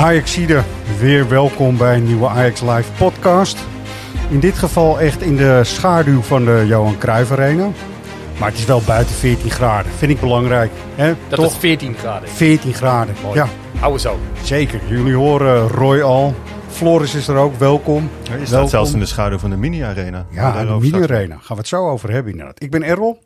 [0.00, 0.62] Ajaxide,
[0.98, 3.58] weer welkom bij een nieuwe Ajax Live podcast.
[4.30, 7.68] In dit geval echt in de schaduw van de Johan Cruijff Arena.
[8.38, 10.70] Maar het is wel buiten 14 graden, vind ik belangrijk.
[10.94, 11.14] Hè?
[11.28, 11.52] Dat Toch?
[11.52, 12.28] is 14 graden.
[12.28, 13.34] 14 graden, Mooi.
[13.34, 14.18] ja, Hou zo.
[14.42, 14.80] zeker.
[14.88, 16.34] Jullie horen Roy al.
[16.68, 18.10] Floris is er ook, welkom.
[18.22, 18.68] Je staat Welkom.
[18.68, 20.26] zelfs in de schaduw van de mini-arena.
[20.30, 21.34] Ja, de mini-arena.
[21.34, 22.62] Gaan we het zo over hebben inderdaad.
[22.62, 23.18] Ik ben Errol.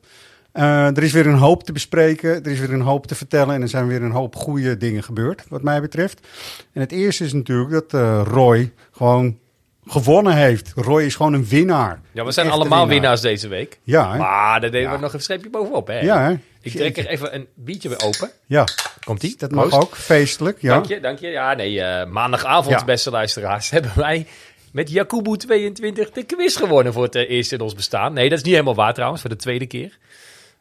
[0.55, 2.45] Eh, er is weer een hoop te bespreken.
[2.45, 3.55] Er is weer een hoop te vertellen.
[3.55, 6.21] En er zijn weer een hoop goede dingen gebeurd, wat mij betreft.
[6.73, 9.39] En het eerste is natuurlijk dat eh, Roy gewoon
[9.87, 10.73] gewonnen heeft.
[10.75, 12.01] Roy is gewoon een winnaar.
[12.13, 12.89] Ja, we zijn allemaal winnaar.
[12.89, 13.79] winnaars deze week.
[13.83, 14.19] Ja, hè?
[14.19, 14.95] Maar daar deden Ja.
[14.95, 16.01] we nog een streepje bovenop, hè?
[16.01, 16.35] Ja, hè?
[16.61, 18.31] Ik trek er even een biertje weer open.
[18.47, 18.65] Ja,
[19.05, 19.35] Komt ie?
[19.39, 19.97] dat mag ook.
[19.97, 20.73] Feestelijk, ja.
[20.75, 21.29] Dank je, dank je.
[21.29, 22.85] Ja, nee, eh, maandagavond, Ja.
[22.85, 24.27] beste luisteraars, hebben wij
[24.73, 28.13] met Jakubu 22 de quiz gewonnen voor het eerst in ons bestaan.
[28.13, 29.99] Nee, dat is niet helemaal waar trouwens, voor de tweede keer.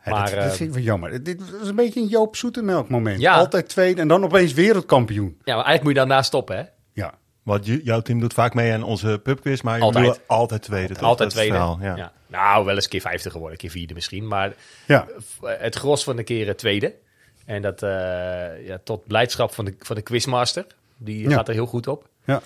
[0.06, 1.24] Ja, Maar, dat, dat eh, vind ik wel jammer.
[1.24, 3.20] Dit was een beetje een Joop Zoetemelk moment.
[3.22, 3.34] Ja.
[3.36, 5.28] Altijd tweede en dan opeens wereldkampioen.
[5.44, 6.64] Ja, maar eigenlijk moet je daarna stoppen, hè?
[6.94, 10.20] Ja, Want jouw team doet vaak mee aan onze pubquiz, maar je Altijd.
[10.28, 11.00] altijd, tweede.
[11.00, 11.54] Altijd is tweede.
[11.54, 11.96] verhaal, ja.
[11.96, 12.12] Ja.
[12.28, 14.28] Nou, wel eens een keer vijfde geworden, keer vierde misschien.
[14.28, 14.54] Maar
[14.88, 15.08] ja.
[15.46, 16.94] het gros van de keren tweede.
[17.46, 17.90] En dat eh,
[18.68, 20.66] ja, tot blijdschap van de, van de quizmaster.
[20.98, 21.36] Die Ja.
[21.36, 22.08] gaat er heel goed op.
[22.26, 22.42] ja.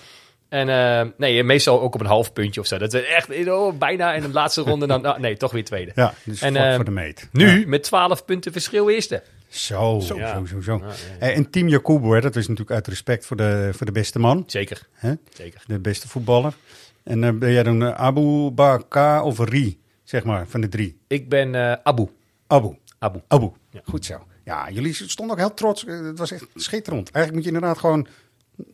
[0.48, 2.78] En eh, nee, meestal ook op een half puntje of zo.
[2.78, 4.86] Dat is echt oh, bijna in de laatste ronde.
[4.86, 5.92] Dan, ah, nee, toch weer tweede.
[5.94, 7.28] ja dus En, vlak eh, voor de meet.
[7.32, 7.66] Nu Ja.
[7.66, 9.22] met 12 punten verschil eerste.
[9.48, 10.44] Zo, zo, Ja.
[10.46, 10.78] zo, zo.
[10.84, 13.92] ja, Eh, En Team Jacobo, hè, dat is natuurlijk uit respect voor de, voor de
[13.92, 15.12] beste man, Zeker, hè?
[15.32, 15.62] zeker.
[15.66, 16.52] de beste voetballer.
[17.04, 20.98] En eh, ben jij dan eh, Abu Bakar of Ri, zeg maar, van de drie?
[21.06, 22.08] Ik ben eh, Abu.
[22.46, 22.76] Abu.
[22.98, 23.20] Abu.
[23.28, 23.50] Abu.
[23.70, 23.80] Ja.
[23.84, 24.26] Goed zo.
[24.44, 25.84] Ja, jullie stonden ook heel trots.
[25.84, 27.10] Eh, Het was echt schitterend.
[27.10, 28.06] Eigenlijk moet je inderdaad gewoon...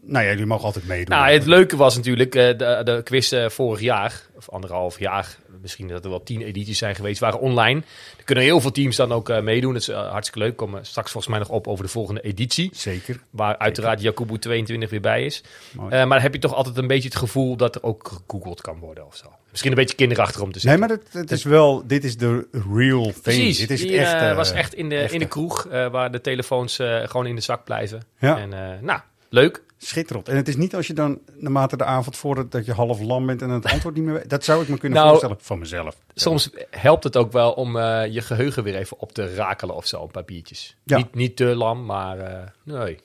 [0.03, 1.17] Nou ja, jullie mogen altijd meedoen.
[1.17, 5.37] Nou, het leuke was natuurlijk eh, de, de quiz eh, vorig jaar, of anderhalf jaar,
[5.63, 7.83] misschien dat er wel tien edities zijn geweest, waren online.
[8.19, 9.73] Er kunnen heel veel teams dan ook eh, meedoen.
[9.73, 10.57] Dat is hartstikke leuk.
[10.57, 12.71] Komen straks volgens mij nog op over de volgende editie.
[12.73, 13.21] Zeker.
[13.31, 15.43] Waar uiteraard Jacobo 22 weer bij is.
[15.73, 18.79] Maar dan heb je toch altijd een beetje het gevoel dat er ook gegoogeld kan
[18.79, 19.27] worden of zo.
[19.51, 20.81] Misschien een beetje kinderachtig om te Nee, zeggen.
[20.81, 21.87] maar het, het is wel...
[21.87, 23.23] Dit is de real thing.
[23.23, 24.35] Precies, Dit is het echte.
[24.35, 28.03] was echt in de, in de kroeg waar de telefoons gewoon in de zak blijven.
[28.19, 28.39] Ja.
[28.39, 28.49] En
[28.85, 29.01] nou,
[29.35, 29.63] leuk.
[29.79, 30.29] Schitterend.
[30.29, 33.27] En het is niet als je dan naarmate de avond vordert dat je half lam
[33.27, 34.31] bent en het antwoord niet meer weet.
[34.31, 35.97] Dat zou ik me kunnen Nou, voorstellen van mezelf.
[36.15, 39.87] Soms helpt het ook wel om eh, je geheugen weer even op te rakelen of
[39.87, 40.77] zo, een paar biertjes.
[40.85, 40.97] Ja.
[40.97, 42.99] Niet, niet te lam, maar eh, nee.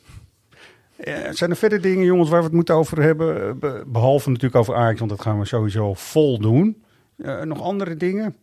[0.97, 3.47] Eh, zijn er verder dingen, jongens, waar we het moeten over hebben?
[3.47, 6.83] Eh, be- behalve natuurlijk over Ajax, want dat gaan we sowieso vol doen.
[7.43, 8.35] Nog andere dingen?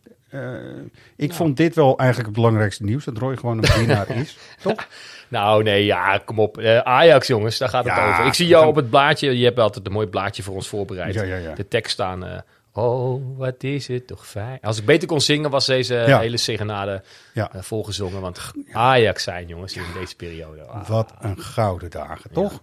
[0.43, 0.83] Eh,
[1.17, 3.05] ik vond dit wel eigenlijk het belangrijkste nieuws.
[3.05, 4.37] Dat Roy gewoon een winnaar is.
[4.63, 4.87] Toch?
[5.29, 6.59] Nou, nee, ja, kom op.
[6.59, 8.27] Eh, Ajax, jongens, daar gaat het Ja, over.
[8.27, 9.39] Ik zie jou gaan- op het blaadje.
[9.39, 11.15] Je hebt altijd een mooi blaadje voor ons voorbereid.
[11.15, 11.55] Ja, ja, ja.
[11.55, 12.25] De tekst staan.
[12.27, 12.39] eh,
[12.73, 14.59] oh, wat is het toch fijn.
[14.63, 17.03] Als ik beter kon zingen, was deze hele serenade
[17.33, 17.53] Ja.
[17.53, 18.21] eh, volgezongen.
[18.21, 18.41] Want
[18.73, 20.63] Ajax zijn, jongens, in deze periode.
[20.63, 20.89] Ah.
[20.89, 22.61] Wat een gouden dagen, toch?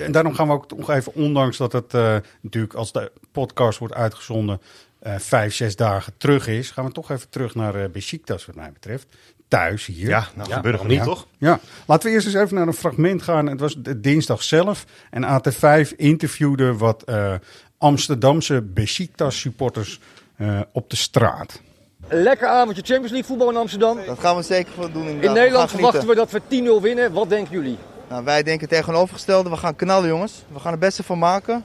[0.00, 1.92] En daarom gaan we ook nog even, ondanks dat het
[2.40, 4.60] natuurlijk als de podcast wordt uitgezonden
[5.02, 8.54] eh, vijf, zes dagen terug is, gaan we toch even terug naar eh Besiktas wat
[8.54, 9.06] mij betreft.
[9.48, 10.08] Thuis hier.
[10.08, 11.26] Ja, nou Ja, gebeurt niet, toch?
[11.38, 13.46] Ja, laten we eerst eens even naar een fragment gaan.
[13.46, 14.84] Het was de dinsdag zelf.
[15.10, 17.34] En AT5 interviewde wat eh,
[17.78, 20.00] Amsterdamse Besiktas supporters
[20.36, 21.60] eh, op de straat.
[22.08, 23.98] Lekker avondje Champions League voetbal in Amsterdam.
[24.06, 25.06] Dat gaan we zeker van doen.
[25.06, 26.40] In Nederland verwachten we dat we
[26.78, 27.12] 10-0 winnen.
[27.12, 27.78] Wat denken jullie?
[28.08, 29.50] Nou, wij denken het tegenovergestelde.
[29.50, 30.44] We gaan knallen, jongens.
[30.52, 31.64] We gaan het beste van maken.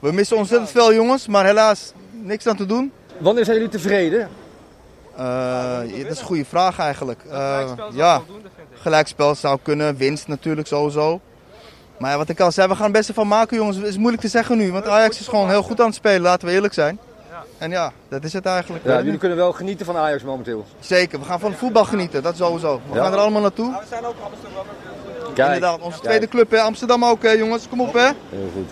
[0.00, 1.26] We missen ontzettend veel, jongens.
[1.26, 1.92] Maar helaas,
[2.24, 2.92] niks aan te doen.
[3.18, 4.28] Wanneer zijn jullie tevreden?
[5.16, 7.20] Eh, dat is een goede vraag eigenlijk.
[7.30, 8.20] Eh, ja,
[8.80, 9.96] gelijkspel zou kunnen.
[9.96, 11.20] Winst natuurlijk sowieso.
[11.98, 13.76] Maar ja, wat ik al zei, we gaan het beste van maken, jongens.
[13.76, 14.72] Het is moeilijk te zeggen nu.
[14.72, 16.98] Want Ajax is gewoon heel goed aan het spelen, laten we eerlijk zijn.
[17.58, 18.84] En ja, dat is het eigenlijk.
[18.84, 20.64] Ja, jullie kunnen wel genieten van Ajax momenteel.
[20.80, 22.80] Zeker, we gaan van het voetbal genieten, dat sowieso.
[22.90, 23.02] We Ja.
[23.02, 23.74] gaan er allemaal naartoe.
[25.34, 26.02] Kijk, Inderdaad, onze kijk.
[26.02, 26.60] tweede club, hè.
[26.60, 27.68] Amsterdam ook, hè, jongens.
[27.68, 28.00] Kom op, hè.
[28.28, 28.70] Heel goed.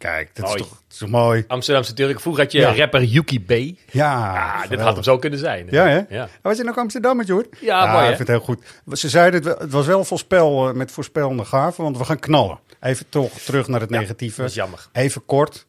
[0.00, 0.62] Kijk, dat is Mooi.
[0.62, 1.44] toch, dat is toch mooi.
[1.48, 2.20] Amsterdamse Turk.
[2.20, 2.74] Vroeger had je Ja.
[2.74, 3.50] rapper Yuki B.
[3.50, 4.84] Ja, Ja, dit geweldig.
[4.84, 5.66] had hem zo kunnen zijn.
[5.70, 6.00] Ja, hè?
[6.08, 6.28] Ja.
[6.42, 7.46] Was je nog Amsterdammer, hoor?
[7.60, 8.10] Ja, mooi, hè?
[8.10, 8.64] ik vind het heel goed.
[8.98, 12.58] Ze zeiden, het, het was wel voorspel eh, met voorspellende gaven, want we gaan knallen.
[12.80, 14.40] Even toch terug naar het negatieve.
[14.40, 14.88] dat is jammer.
[14.92, 15.66] Even kort.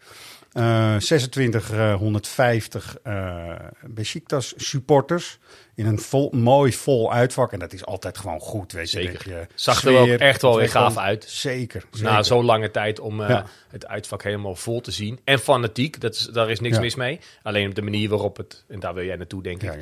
[0.53, 3.49] Uh, 26, uh, 150 uh,
[3.85, 5.39] Besiktas supporters.
[5.81, 7.51] In een vol, mooi vol uitvak.
[7.51, 8.71] En dat is altijd gewoon goed.
[8.71, 9.29] Weet Zeker.
[9.29, 11.25] Je, Zag sfeer, er ook echt wel weer gaaf uit.
[11.27, 11.85] Zeker.
[11.91, 12.11] zeker.
[12.11, 13.45] Na zo'n lange tijd om uh, ja.
[13.69, 15.19] het uitvak helemaal vol te zien.
[15.23, 16.81] En fanatiek, dat is, daar is niks ja.
[16.81, 17.19] mis mee.
[17.43, 19.73] Alleen op de manier waarop het, en daar wil jij naartoe denk ik.
[19.73, 19.79] Ja,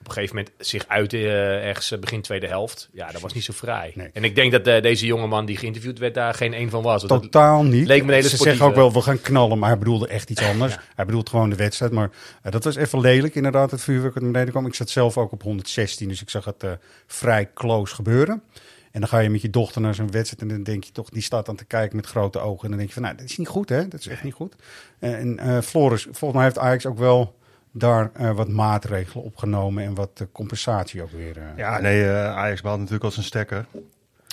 [0.00, 2.88] op een gegeven moment zich uit uh, ergens begin tweede helft.
[2.92, 3.92] Ja, dat was niet zo vrij.
[3.94, 4.10] Nee.
[4.12, 7.02] En ik denk dat uh, deze jongeman die geïnterviewd werd daar geen een van was.
[7.06, 7.86] Totaal niet.
[7.86, 10.42] Leek me hele Ze zeggen ook wel, we gaan knallen, maar hij bedoelde echt iets
[10.52, 10.72] anders.
[10.72, 10.80] ja.
[10.94, 11.92] Hij bedoelt gewoon de wedstrijd.
[11.92, 12.10] Maar
[12.44, 14.66] uh, dat was even lelijk inderdaad, het vuurwerk dat beneden kwam.
[14.66, 16.64] Ik zat zelf ook op 116, dus ik zag het
[17.06, 18.42] vrij close gebeuren.
[18.90, 21.08] En dan ga je met je dochter naar zo'n wedstrijd en dan denk je toch,
[21.08, 22.62] die staat dan te kijken met grote ogen.
[22.62, 24.34] En dan denk je van, nou, dat is niet goed hè, dat is echt niet
[24.34, 24.54] goed.
[24.98, 27.34] En Floris, volgens mij heeft Ajax ook wel
[27.78, 31.36] daar uh, wat maatregelen opgenomen en wat uh, compensatie ook weer.
[31.36, 33.66] Uh, ja, nee, Ajax behaalt natuurlijk als een stekker.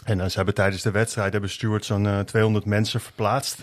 [0.03, 3.61] En ze hebben tijdens de wedstrijd hebben stewards zo'n 200 mensen verplaatst.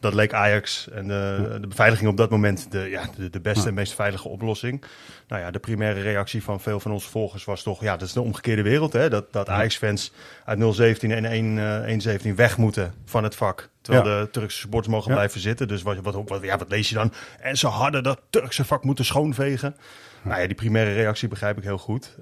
[0.00, 3.62] dat leek Ajax en de, de, beveiliging op dat moment de, ja, de, de beste
[3.62, 3.68] ja.
[3.68, 4.84] en meest veilige oplossing.
[5.28, 7.80] Nou ja, de primaire reactie van veel van onze volgers was toch...
[7.80, 9.08] ja, dat is de omgekeerde wereld, hè.
[9.08, 10.12] Dat, dat Ajax-fans
[10.44, 13.68] uit 017 en 117 weg moeten van het vak.
[13.80, 14.20] Terwijl ja.
[14.20, 15.68] de Turkse supporters mogen blijven zitten.
[15.68, 17.12] Dus wat, wat, wat, ja, wat lees je dan?
[17.40, 19.76] En ze hadden dat Turkse vak moeten schoonvegen.
[20.22, 22.16] Nou ja, die primaire reactie begrijp ik heel goed.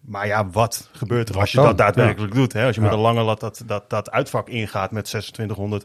[0.00, 1.66] Maar ja, wat gebeurt er wat als je dan?
[1.66, 2.52] dat daadwerkelijk doet?
[2.52, 2.66] Hè?
[2.66, 5.84] Als je met een lange lat dat, dat, dat uitvak ingaat met 2600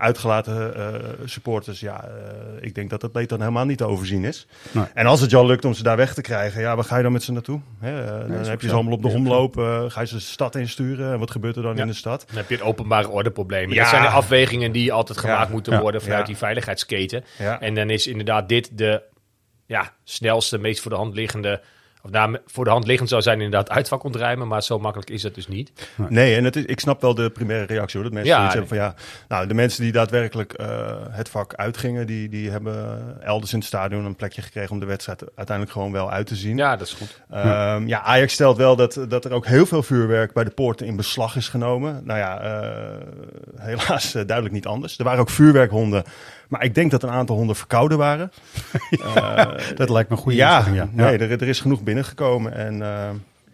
[0.00, 0.84] uitgelaten uh,
[1.24, 1.80] supporters.
[1.80, 2.12] Ja, uh,
[2.60, 4.46] ik denk dat dat beter dan helemaal niet te overzien is.
[4.72, 4.84] Nee.
[4.94, 7.02] En als het al lukt om ze daar weg te krijgen, ja, waar ga je
[7.02, 7.60] dan met ze naartoe?
[7.78, 9.54] Hè, uh, dan heb je ze allemaal op de omloop.
[9.88, 11.12] ga je ze de stad insturen?
[11.12, 11.80] En wat gebeurt er dan ja.
[11.80, 12.24] in de stad?
[12.26, 13.72] Dan heb je het openbare ordeprobleem.
[13.72, 13.80] Ja.
[13.80, 15.52] Dat zijn de afwegingen die altijd gemaakt ja.
[15.52, 17.24] moeten worden vanuit die veiligheidsketen.
[17.60, 19.02] En dan is inderdaad dit de
[19.66, 21.60] ja, snelste, meest voor de hand liggende
[22.02, 25.22] of nou, voor de hand liggend zou zijn inderdaad uitvak ontruimen, maar zo makkelijk is
[25.22, 25.72] het dus niet.
[26.08, 28.08] Nee, en het is, ik snap wel de primaire reactie hoor.
[28.10, 28.94] Dat mensen ja, hebben van ja,
[29.28, 30.66] nou de mensen die daadwerkelijk uh,
[31.10, 34.86] het vak uitgingen, die, die hebben elders in het stadion een plekje gekregen om de
[34.86, 36.56] wedstrijd uiteindelijk gewoon wel uit te zien.
[36.56, 37.20] Ja, dat is goed.
[37.30, 37.78] Um, ja.
[37.86, 40.96] ja, Ajax stelt wel dat, dat er ook heel veel vuurwerk bij de poorten in
[40.96, 42.00] beslag is genomen.
[42.04, 42.96] Nou ja, uh,
[43.56, 44.98] helaas uh, duidelijk niet anders.
[44.98, 46.04] Er waren ook vuurwerkhonden.
[46.50, 48.32] Maar ik denk dat een aantal honden verkouden waren.
[48.90, 52.54] ja, uh, dat lijkt me een goede ja, ja, Nee, er, er, is genoeg binnengekomen.
[52.54, 53.08] En uh,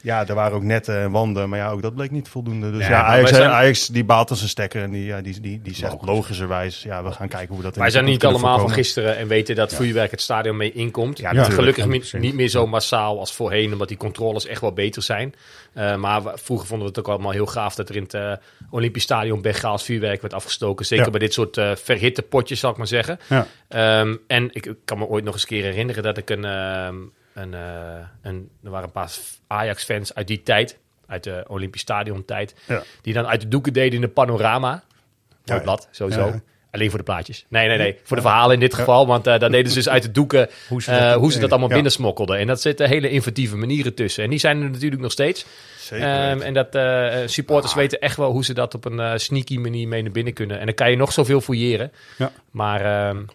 [0.07, 1.49] ja, er waren ook netten en wanden.
[1.49, 2.71] Maar ja, ook dat bleek niet voldoende.
[2.71, 3.51] Dus ja, ja Ajax, zijn...
[3.51, 4.83] Ajax die baalt als een stekker.
[4.83, 6.09] En die, ja, die, die, die zegt Logisch.
[6.09, 8.67] logischerwijs, ja, we gaan kijken hoe we dat Wij zijn niet allemaal voorkomen.
[8.67, 11.19] van gisteren en weten dat vuurwerk het stadion mee inkomt.
[11.19, 15.03] Ja, Gelukkig niet, niet meer zo massaal als voorheen, omdat die controles echt wel beter
[15.03, 15.35] zijn.
[15.75, 18.33] Uh, maar vroeger vonden we het ook allemaal heel gaaf dat er in het uh,
[18.71, 20.87] Olympisch Stadion Bengaals vuurwerk werd afgestoken.
[20.87, 21.11] Zeker ja.
[21.11, 23.19] bij dit soort uh, verhitte potjes, zal ik maar zeggen.
[23.29, 24.01] Ja.
[24.01, 26.45] Um, en ik, ik, kan me ooit nog eens een keer herinneren dat ik een,
[26.45, 27.53] um, een,
[28.23, 29.11] een er waren een paar
[29.47, 32.83] Ajax-fans uit die tijd, uit de Olympisch Stadion tijd, ja.
[33.03, 34.83] die dan uit de doeken deden in de panorama.
[35.45, 36.41] Blad, sowieso.
[36.77, 37.47] Alleen voor de plaatjes.
[37.49, 37.99] Nee, nee, nee.
[38.03, 39.07] Voor de verhalen in dit geval.
[39.07, 41.39] Want uh, dan deden ze dus uit de doeken hoe ze dat, uh, hoe ze
[41.39, 41.75] dat allemaal ja.
[41.75, 42.39] binnensmokkelden.
[42.39, 44.25] En dat zitten hele inventieve manieren tussen.
[44.25, 45.47] En die zijn er natuurlijk nog steeds.
[45.79, 47.79] Zeker um, en dat uh, supporters ah.
[47.79, 50.59] weten echt wel hoe ze dat op een sneaky manier mee naar binnen kunnen.
[50.59, 51.93] En dan kan je nog zoveel fouilleren.
[52.19, 52.33] Ja.
[52.51, 53.09] Maar...
[53.09, 53.27] Um,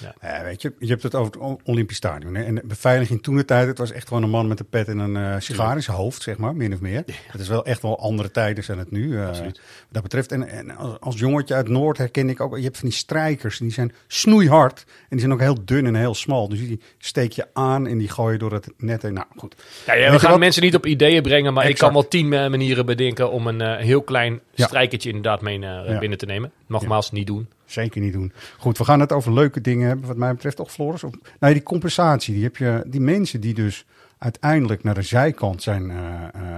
[0.00, 0.14] ja.
[0.20, 2.34] Ja, weet je, je hebt het over het Olympisch Stadion.
[2.34, 2.42] Hè?
[2.42, 4.88] En de beveiliging toen de tijd, het was echt gewoon een man met een pet
[4.88, 7.02] en een uh, sigaar in zijn hoofd, zeg maar, min of meer.
[7.06, 7.14] Ja.
[7.26, 9.08] Het is wel echt wel andere tijden zijn het nu.
[9.08, 9.58] Uh, wat
[9.90, 10.32] dat betreft.
[10.32, 13.58] En, en als, als, jongetje uit Noord herken ik ook, je hebt van die strijkers,
[13.58, 14.84] die zijn snoeihard.
[14.86, 16.48] En die zijn ook heel dun en heel smal.
[16.48, 19.12] Dus die steek je aan en die gooi je door het net heen.
[19.12, 19.54] Nou, goed.
[19.86, 21.80] Ja, ja we gaan mensen niet op ideeën brengen, maar exact.
[21.80, 25.58] ik kan wel tien manieren bedenken om een heel klein strijkertje inderdaad mee
[25.98, 26.52] binnen te nemen.
[26.66, 27.48] Nogmaals, niet doen.
[27.66, 28.32] Zeker niet doen.
[28.58, 31.04] Goed, we gaan het over leuke dingen hebben, wat mij betreft, toch, Floris?
[31.04, 33.86] Of, nou, die compensatie, die heb je, die mensen die dus
[34.18, 35.96] uiteindelijk naar de zijkant zijn uh,
[36.36, 36.56] uh,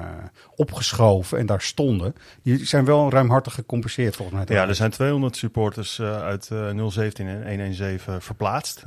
[0.57, 4.57] opgeschoven en daar stonden, die zijn wel ruimhartig gecompenseerd volgens mij.
[4.57, 8.85] Ja, er zijn 200 supporters uh, uit 017 en 117 verplaatst.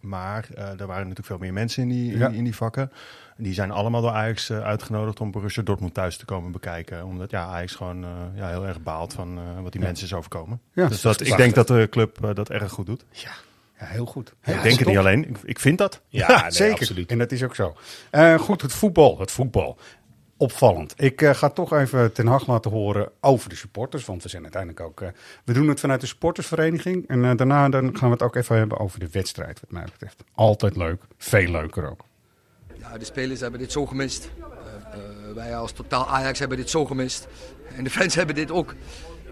[0.00, 2.28] Maar er waren natuurlijk veel meer mensen in die, in, ja.
[2.28, 2.92] in die vakken.
[3.36, 7.04] Die zijn allemaal door Ajax uh, uitgenodigd om Borussia Dortmund thuis te komen bekijken.
[7.04, 9.86] Omdat ja, Ajax gewoon uh, ja, heel erg baalt van uh, wat die ja.
[9.86, 10.60] mensen is overkomen.
[10.72, 13.04] Ja, dus dat, ik denk dat de club dat erg goed doet.
[13.10, 13.30] Ja.
[13.80, 14.34] Ja, heel goed.
[14.42, 16.00] Ja, ik denk het niet alleen, ik, ik vind dat.
[16.08, 16.78] Ja, nee, zeker.
[16.78, 17.10] Absoluut.
[17.10, 17.76] En dat is ook zo.
[18.38, 19.18] goed, het voetbal.
[19.18, 19.78] Het voetbal.
[20.40, 20.94] Opvallend.
[20.96, 24.04] Ik ga toch even Ten Hag laten horen over de supporters.
[24.04, 25.02] Want we zijn uiteindelijk ook...
[25.44, 27.08] we doen het vanuit de supportersvereniging.
[27.08, 30.24] En daarna dan gaan we het ook even hebben over de wedstrijd, wat mij betreft.
[30.34, 31.02] Altijd leuk.
[31.16, 32.04] Veel leuker ook.
[32.78, 34.30] Ja, de spelers hebben dit zo gemist.
[34.38, 37.28] Uh, uh, wij als totaal Ajax hebben dit zo gemist.
[37.76, 38.74] En de fans hebben dit ook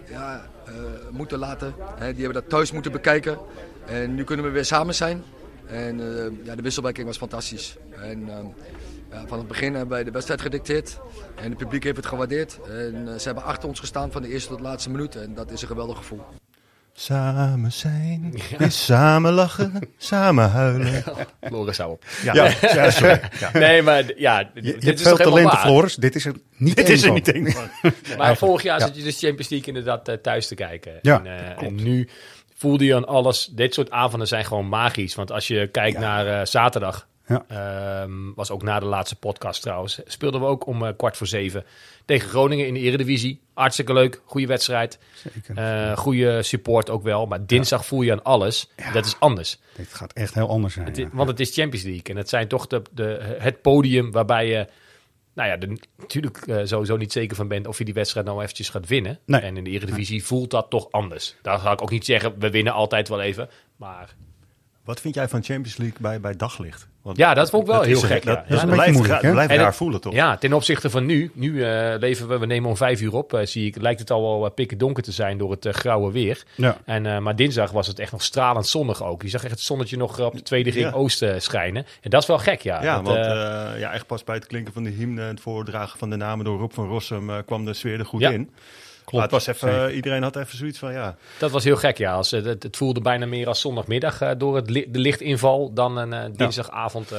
[0.09, 0.73] ja, uh,
[1.11, 1.73] moeten laten.
[1.79, 3.37] Hè, die hebben dat thuis moeten bekijken.
[3.85, 5.23] En nu kunnen we weer samen zijn.
[5.67, 5.97] En
[6.43, 7.77] ja, de wisselwerking was fantastisch.
[8.01, 8.29] En,
[9.11, 10.99] ja, van het begin hebben wij de wedstrijd gedicteerd.
[11.35, 12.59] En het publiek heeft het gewaardeerd.
[12.69, 15.15] En ze hebben achter ons gestaan van de eerste tot de laatste minuut.
[15.15, 16.21] En dat is een geweldig gevoel.
[16.99, 21.03] Samen zijn, is samen lachen, samen huilen.
[21.41, 22.03] Floris, hou op.
[22.23, 22.89] Ja, ja.
[22.91, 23.21] sorry.
[23.39, 23.49] Ja.
[23.59, 25.57] Nee, maar ja, Je, dit je is veel waar?
[25.57, 25.95] Floris.
[25.95, 27.69] Dit is er niet Dit één is er niet één van.
[28.17, 28.85] Maar vorig jaar ja.
[28.85, 30.99] zat je dus Champions League inderdaad eh, thuis te kijken.
[31.01, 31.61] Ja, en, eh, klopt.
[31.61, 32.09] en nu
[32.55, 33.45] voelde je aan alles.
[33.45, 35.15] Dit soort avonden zijn gewoon magisch.
[35.15, 37.07] Want als je kijkt naar eh, zaterdag.
[37.27, 37.45] Ja.
[37.47, 39.99] ehm, was ook na de laatste podcast trouwens.
[40.05, 41.65] Speelden we ook om eh, kwart voor zeven
[42.05, 43.41] tegen Groningen in de Eredivisie.
[43.53, 44.99] Hartstikke leuk, goede wedstrijd.
[45.33, 45.57] Zeker.
[45.63, 47.25] Eh goede support ook wel.
[47.25, 48.69] Maar dinsdag voel je aan alles.
[48.93, 49.59] Dat is anders.
[49.75, 50.85] Dit gaat echt heel anders zijn.
[50.85, 52.03] Het is- want het is Champions League.
[52.03, 54.67] En het zijn toch de, de, het podium waarbij je...
[55.33, 58.41] Nou ja, er natuurlijk eh, sowieso niet zeker van bent of je die wedstrijd nou
[58.43, 59.19] eventjes gaat winnen.
[59.25, 59.41] Nee.
[59.41, 61.35] En in de Eredivisie voelt dat toch anders.
[61.41, 63.49] Daar ga ik ook niet zeggen, we winnen altijd wel even.
[63.75, 64.15] Maar
[64.87, 66.87] Wat vind jij van Champions League bij, bij daglicht?
[67.01, 68.25] Want ja, dat vond ik wel heel gek.
[68.25, 68.65] Dat, ja.
[68.65, 69.31] blijft, moeilijk, ra- hè?
[69.31, 70.13] blijft En raar het- voelen, toch?
[70.13, 71.31] Ja, ten opzichte van nu.
[71.33, 73.81] Nu eh, leven we, we nemen om vijf uur op, eh, zie ik.
[73.81, 76.43] Lijkt het al wel eh, pikken donker te zijn door het grauwe weer.
[76.55, 76.77] Ja.
[76.85, 79.21] En, maar dinsdag was het echt nog stralend zonnig ook.
[79.21, 80.91] Je zag echt het zonnetje nog op de tweede ring Ja.
[80.91, 81.85] oosten schijnen.
[82.01, 82.83] En dat is wel gek, ja.
[82.83, 83.25] Ja, Dat, want
[83.79, 86.45] ja, echt pas bij het klinken van de hymne en het voordragen van de namen
[86.45, 88.49] door Rob van Rossum kwam de sfeer er goed in.
[89.07, 91.75] Klopt, Maar het was even, eh, iedereen had even zoiets van, ja, Dat was heel
[91.75, 92.13] gek, ja.
[92.13, 95.73] Als, eh, het, het voelde bijna meer als zondagmiddag eh, door het li- de lichtinval
[95.73, 97.09] dan een dinsdagavond.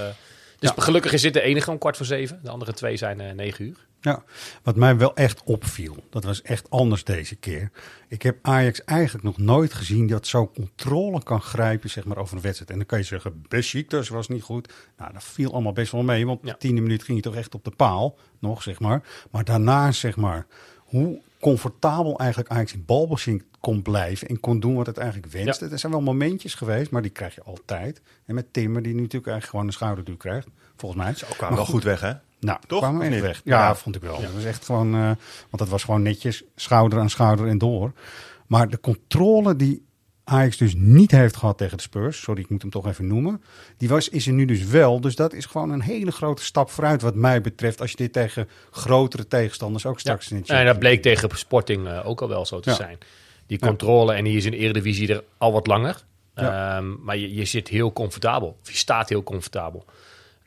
[0.58, 2.40] dus gelukkig is dit de enige om kwart voor zeven.
[2.42, 3.86] De andere twee zijn negen uur.
[4.00, 4.22] Ja,
[4.62, 7.70] wat mij wel echt opviel, dat was echt anders deze keer.
[8.08, 12.36] Ik heb Ajax eigenlijk nog nooit gezien dat zo controle kan grijpen zeg maar, over
[12.36, 12.70] een wedstrijd.
[12.70, 14.72] En dan kan je zeggen, Besiktas was niet goed.
[14.96, 16.52] Nou, dat viel allemaal best wel mee, want Ja.
[16.52, 19.02] de tiende minuut ging je toch echt op de paal nog, zeg maar.
[19.30, 24.74] Maar daarna, zeg maar, hoe comfortabel eigenlijk Ajax in balbezit kon blijven en kon doen
[24.74, 25.68] wat het eigenlijk wenste.
[25.68, 28.00] Er zijn wel momentjes geweest, maar die krijg je altijd.
[28.26, 31.28] En met Timmer, die nu natuurlijk eigenlijk gewoon een schouderduw krijgt, volgens mij.
[31.30, 32.12] ook kwamen wel goed weg, hè?
[32.40, 32.78] Nou, Toch?
[32.78, 33.40] kwamen we weg.
[33.44, 33.74] Ja, Ja.
[33.74, 34.20] vond ik wel.
[34.20, 37.92] Dat was echt gewoon, eh, want dat was gewoon netjes schouder aan schouder en door.
[38.46, 39.86] Maar de controle die
[40.28, 43.42] Ajax dus niet heeft gehad tegen de Spurs, sorry, ik moet hem toch even noemen,
[43.76, 45.00] die was, is er nu dus wel.
[45.00, 48.12] Dus dat is gewoon een hele grote stap vooruit wat mij betreft, als je dit
[48.12, 52.28] tegen grotere tegenstanders ook straks in het En dat bleek tegen Sporting eh, ook al
[52.28, 52.76] wel zo te Ja.
[52.76, 52.98] zijn.
[53.46, 56.04] Die controle, en die is in de Eredivisie er al wat langer.
[56.34, 56.76] Ja.
[56.76, 58.56] Ehm, maar je, je zit heel comfortabel.
[58.62, 59.84] Of je staat heel comfortabel.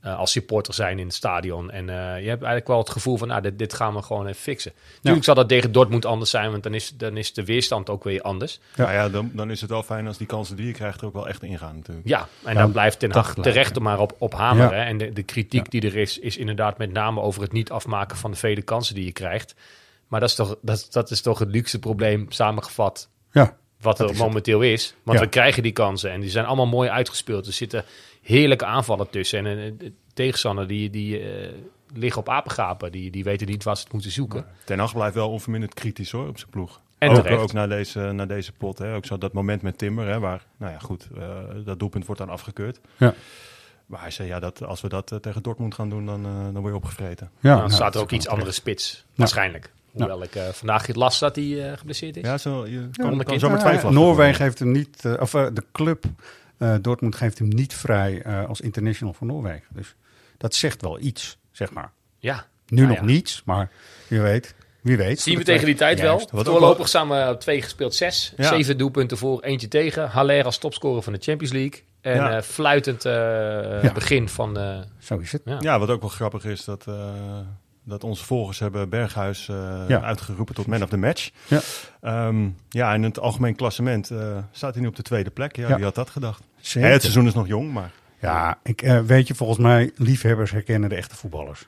[0.02, 1.72] Eh, als supporter zijn in het stadion.
[1.72, 4.28] En eh, je hebt eigenlijk wel het gevoel van, nou, dit, dit gaan we gewoon
[4.28, 4.72] even fixen.
[4.96, 8.04] Natuurlijk zal dat tegen Dortmund anders zijn, want dan is, dan is de weerstand ook
[8.04, 8.60] weer anders.
[8.76, 8.84] Ja.
[8.84, 11.08] Nou ja, dan, dan is het wel fijn als die kansen die je krijgt er
[11.08, 12.08] ook wel echt ingaan natuurlijk.
[12.08, 13.76] Ja, en Ja, dan blijft Ten Hag terecht ja.
[13.76, 14.78] er maar op, op hameren.
[14.78, 14.86] Ja.
[14.86, 18.18] En de, de kritiek die er is, is inderdaad met name over het niet afmaken
[18.18, 19.56] van de vele kansen die je krijgt.
[20.08, 24.06] Maar dat is toch, dat, dat is toch het luxe probleem samengevat Ja, wat er
[24.06, 24.20] is het.
[24.20, 24.96] momenteel is.
[25.04, 25.24] Want Ja.
[25.24, 27.48] we krijgen die kansen en die zijn allemaal mooi uitgespeeld.
[27.48, 27.84] Er zitten
[28.22, 29.46] heerlijke aanvallen tussen.
[29.46, 31.50] En de tegenstander die, die eh,
[31.94, 32.92] liggen op apengapen.
[32.92, 34.46] Die, die weten niet waar ze het moeten zoeken.
[34.64, 36.82] Ten Hag blijft wel onverminderd kritisch hoor, op zijn ploeg.
[36.98, 38.78] En ook, ook naar deze, naar deze pot.
[38.78, 38.96] Hè.
[38.96, 42.22] Ook zo dat moment met Timmer, hè, waar, nou ja, goed, eh, dat doelpunt wordt
[42.22, 42.80] dan afgekeurd.
[42.98, 43.14] ja.
[43.86, 46.54] Maar hij zei, ja, dat, als we dat eh, tegen Dortmund gaan doen, dan, dan
[46.54, 47.30] word je opgevreten.
[47.40, 49.06] ja dan nou, staat er ook iets andere spits.
[49.16, 49.72] Waarschijnlijk.
[49.92, 52.24] Hoewel ik eh, vandaag het las dat hij geblesseerd is.
[52.24, 53.94] Ja, zo, je kan, zomaar twijfelen.
[53.94, 56.06] Noorwegen heeft hem niet, of de club
[56.62, 59.68] eh, Dortmund geeft hem niet vrij eh, als international voor Noorwegen.
[59.70, 59.96] Dus
[60.38, 61.92] dat zegt wel iets, zeg maar.
[62.18, 62.46] Ja.
[62.68, 63.04] Nu Nou nog ja.
[63.06, 63.70] niets, maar
[64.08, 64.56] wie weet.
[64.82, 65.20] Wie weet.
[65.20, 66.32] Zien we tegen die tijd Juist.
[66.32, 66.44] wel.
[66.44, 68.34] Voorlopig samen op twee gespeeld zes.
[68.38, 68.48] Ja.
[68.48, 70.10] Zeven doelpunten voor, eentje tegen.
[70.10, 71.84] Haller als topscorer van de Champions League.
[72.02, 72.36] En Ja.
[72.36, 73.14] eh, fluitend eh,
[73.84, 73.92] Ja.
[73.94, 74.58] begin van...
[74.60, 75.42] eh, Zo is het.
[75.46, 75.58] ja.
[75.60, 77.10] Ja, wat ook wel grappig is, dat, eh,
[77.84, 80.02] dat onze volgers hebben Berghuis eh, Ja.
[80.02, 81.30] uitgeroepen tot man of the match.
[81.48, 81.60] Ja.
[82.02, 85.56] Ehm, ja, in het algemeen klassement eh, staat hij nu op de tweede plek.
[85.56, 85.76] Ja, Ja.
[85.76, 86.44] wie had dat gedacht?
[86.62, 86.90] Zeker.
[86.90, 87.92] Het seizoen is nog jong, maar...
[88.22, 91.68] Ja, ik, eh, weet je, volgens mij, liefhebbers herkennen de echte voetballers.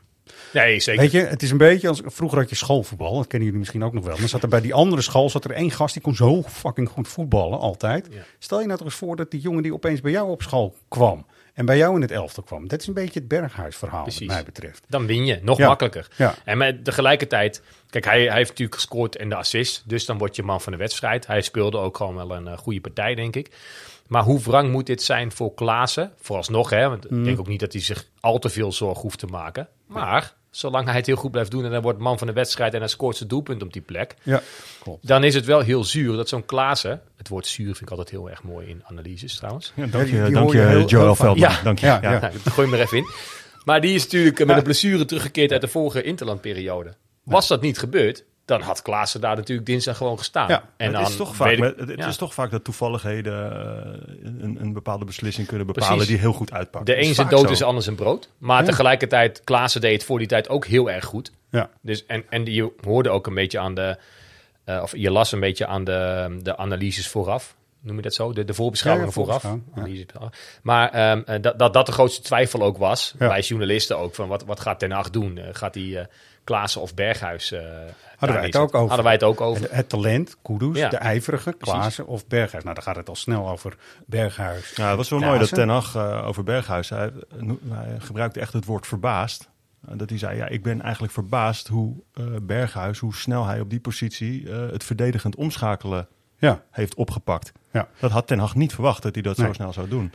[0.54, 1.02] Nee, zeker.
[1.02, 3.16] Weet je, het is een beetje als vroeger had je schoolvoetbal.
[3.16, 4.18] Dat kennen jullie misschien ook nog wel.
[4.18, 6.90] Dan zat er bij die andere school zat er één gast die kon zo fucking
[6.90, 8.08] goed voetballen altijd.
[8.12, 8.22] Ja.
[8.40, 10.76] Stel je nou toch eens voor dat die jongen die opeens bij jou op school
[10.88, 12.68] kwam en bij jou in het elftal kwam.
[12.68, 14.84] Dat is een beetje het Berghuis-verhaal, wat mij betreft.
[14.88, 15.40] Dan win je.
[15.42, 15.68] Nog Ja.
[15.68, 16.08] makkelijker.
[16.18, 16.36] Ja.
[16.46, 17.62] En met tegelijkertijd...
[17.90, 19.84] Kijk, hij, hij heeft natuurlijk gescoord en de assist.
[19.86, 21.28] Dus dan word je man van de wedstrijd.
[21.28, 23.52] Hij speelde ook gewoon wel een eh, goede partij, denk ik.
[24.08, 26.12] Maar hoe wrang moet dit zijn voor Klaassen?
[26.22, 26.90] Vooralsnog, hè.
[26.90, 27.18] Want Mm.
[27.20, 29.68] ik denk ook niet dat hij zich al te veel zorg hoeft te maken.
[29.88, 31.66] Maar zolang hij het heel goed blijft doen...
[31.66, 32.74] en hij wordt man van de wedstrijd...
[32.74, 34.16] en hij scoort zijn doelpunt op die plek...
[34.24, 34.42] Ja,
[34.80, 35.08] klopt.
[35.08, 37.02] dan is het wel heel zuur dat zo'n Klaassen...
[37.18, 39.72] Het woord zuur vind ik altijd heel erg mooi in analyses trouwens.
[39.76, 41.16] Ja, dank je, die dank je je heel- Joel.
[41.16, 41.50] Veldman.
[41.50, 41.62] Ja.
[41.64, 41.86] Dank je.
[41.86, 42.20] Ja, Ja, ja.
[42.20, 43.08] Nou, gooi hem er even in.
[43.66, 46.94] Maar die is natuurlijk eh, met een blessure teruggekeerd uit de vorige interlandperiode.
[47.24, 50.48] Was dat niet gebeurd, dan had Klaassen daar natuurlijk dinsdag gewoon gestaan.
[50.50, 52.08] Ja, en het dan is, toch vaak, ik- het ja.
[52.08, 56.08] is toch vaak dat toevalligheden eh, een, een bepaalde beslissing kunnen bepalen Precies.
[56.08, 56.86] die heel goed uitpakt.
[56.86, 57.52] De een zijn dood zo.
[57.52, 58.30] is de ander zijn brood.
[58.38, 61.32] Maar tegelijkertijd, Klaassen deed het voor die tijd ook heel erg goed.
[61.50, 61.70] Ja.
[61.82, 63.98] Dus, en, en je hoorde ook een beetje aan de,
[64.64, 67.56] eh, of je las een beetje aan de, de analyses vooraf.
[67.82, 68.34] Noem je dat zo?
[68.34, 69.46] De, de voorbeschouwingen vooraf.
[70.62, 73.14] Maar ehm, eh, dat, dat dat de grootste twijfel ook was.
[73.18, 74.16] Bij journalisten ook.
[74.16, 75.40] Van wat, wat gaat Ten Hag doen?
[75.52, 76.08] Gaat hij
[76.44, 77.60] Klaassen of Berghuis eh,
[78.20, 78.88] daar wij het ook over.
[78.88, 79.62] Hadden wij het ook over.
[79.62, 80.90] Het, het talent, Kudus, Ja.
[80.90, 82.64] de ijverige, Klaassen of Berghuis.
[82.64, 84.74] Nou, dan gaat het al snel over Berghuis.
[84.76, 85.28] Ja, het was wel Klaassen.
[85.28, 87.12] mooi dat Ten Hag eh, over Berghuis, hij,
[87.70, 89.50] hij gebruikte echt het woord verbaasd.
[89.88, 93.60] Eh, dat hij zei, ja, ik ben eigenlijk verbaasd hoe eh, Berghuis, hoe snel hij
[93.60, 96.08] op die positie eh, het verdedigend omschakelen
[96.38, 97.52] Ja, heeft opgepakt.
[97.72, 97.88] ja.
[98.00, 99.48] Dat had Ten Hag niet verwacht dat hij dat Nee.
[99.48, 100.14] zo snel zou doen.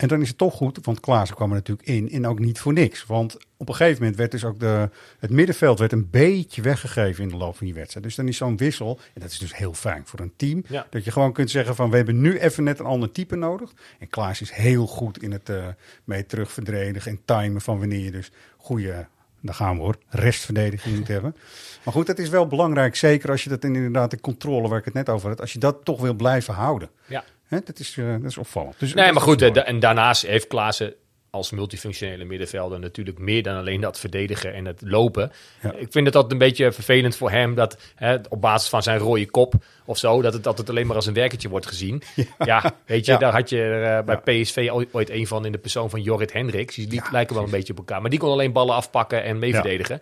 [0.00, 2.60] En dan is het toch goed, want Klaassen kwam er natuurlijk in en ook niet
[2.60, 3.06] voor niks.
[3.06, 4.88] Want op een gegeven moment werd dus ook de,
[5.18, 8.04] het middenveld werd een beetje weggegeven in de loop van die wedstrijd.
[8.04, 10.86] Dus dan is zo'n wissel, en dat is dus heel fijn voor een team, Ja.
[10.90, 13.72] dat je gewoon kunt zeggen van we hebben nu even net een ander type nodig.
[13.98, 15.66] En Klaas is heel goed in het eh
[16.04, 19.06] mee terug verdedigen en timen van wanneer je dus goede,
[19.40, 21.36] daar gaan we hoor, restverdediging moet hebben.
[21.84, 24.78] Maar goed, dat is wel belangrijk, zeker als je dat in, inderdaad de controle waar
[24.78, 26.90] ik het net over had, als je dat toch wil blijven houden.
[27.06, 27.24] Ja.
[27.50, 28.74] Hè, dat, is, eh, dat is opvallend.
[28.78, 30.94] Dus, Nee, maar goed, eh, en daarnaast heeft Klaassen
[31.30, 35.32] als multifunctionele middenvelder natuurlijk meer dan alleen dat verdedigen en het lopen.
[35.62, 35.72] Ja.
[35.72, 38.98] Ik vind het altijd een beetje vervelend voor hem dat hè, op basis van zijn
[38.98, 39.54] rode kop
[39.84, 42.02] of zo, dat het altijd alleen maar als een werkertje wordt gezien.
[42.44, 43.18] Ja, weet je, Ja.
[43.18, 46.32] daar had je er, eh, bij PSV ooit, een van in de persoon van Jorrit
[46.32, 46.74] Hendricks.
[46.74, 49.38] Die li- lijken wel een beetje op elkaar, maar die kon alleen ballen afpakken en
[49.38, 49.60] mee Ja.
[49.60, 50.00] verdedigen.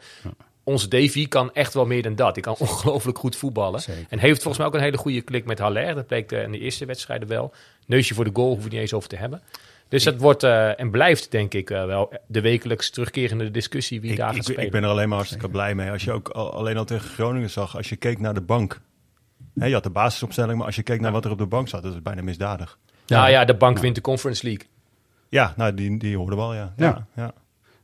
[0.68, 2.34] Onze Davy kan echt wel meer dan dat.
[2.34, 3.80] Die kan ongelooflijk goed voetballen.
[3.80, 4.06] Zeker.
[4.08, 5.94] En heeft volgens mij ook een hele goede klik met Haller.
[5.94, 7.52] Dat bleek eh, in de eerste wedstrijden wel.
[7.87, 9.42] Neusje voor de goal hoef je niet eens over te hebben.
[9.88, 14.10] Dus dat wordt eh, en blijft denk ik eh, wel de wekelijks terugkerende discussie wie
[14.10, 14.64] Ik, daar ik, gaat spelen.
[14.64, 15.90] ik ben er alleen maar hartstikke blij mee.
[15.90, 18.80] Als je ook al- alleen al tegen Groningen zag, als je keek naar de bank.
[19.58, 21.68] Hè, je had de basisopstelling, maar als je keek naar wat er op de bank
[21.68, 22.78] zat, dat is bijna misdadig.
[23.06, 24.66] Nou ja, de bank wint de Conference League.
[25.28, 26.72] Ja, nou, die, die hoorden we al, ja.
[26.76, 27.06] Ja.
[27.16, 27.32] ja.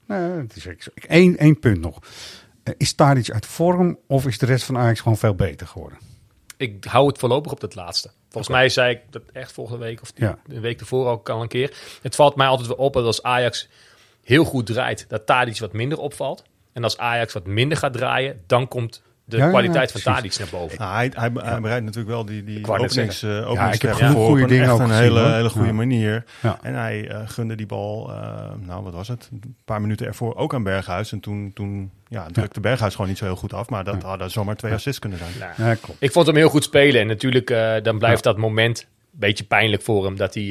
[0.06, 0.68] Nee, het is
[1.08, 1.98] één, één punt nog.
[2.64, 5.98] Eh, is Tadic uit vorm of is de rest van Ajax gewoon veel beter geworden?
[6.56, 8.10] Ik hou het voorlopig op dat laatste.
[8.28, 10.38] Volgens mij zei ik dat echt volgende week of Ja.
[10.46, 11.76] de week ervoor ook al een keer.
[12.02, 13.68] Het valt mij altijd wel op dat als Ajax
[14.22, 16.42] heel goed draait, dat Tadic wat minder opvalt.
[16.72, 20.00] En als Ajax wat minder gaat draaien, dan komt de Ja, ja, kwaliteit van.
[20.00, 20.78] Tadic naar boven.
[20.78, 23.94] Nou, hij, hij, hij bereidt natuurlijk wel die, die wou net openings, uh, ik heb
[23.94, 25.30] voor goede op een dingen echt ook een hele, hoor.
[25.30, 25.72] hele goede Ja.
[25.72, 26.24] manier.
[26.42, 26.58] Ja.
[26.62, 28.16] En hij eh, gunde die bal, eh,
[28.60, 31.12] nou wat was het, een paar minuten ervoor ook aan Berghuis.
[31.12, 33.68] En toen, toen ja, drukte Berghuis gewoon niet zo heel goed af.
[33.68, 35.30] Maar dat hadden zomaar twee assists kunnen zijn.
[35.56, 36.02] Nou, Ja, klopt.
[36.02, 37.00] Ik vond hem heel goed spelen.
[37.00, 40.16] En natuurlijk, eh, dan blijft dat moment beetje pijnlijk voor hem.
[40.16, 40.42] Dat hij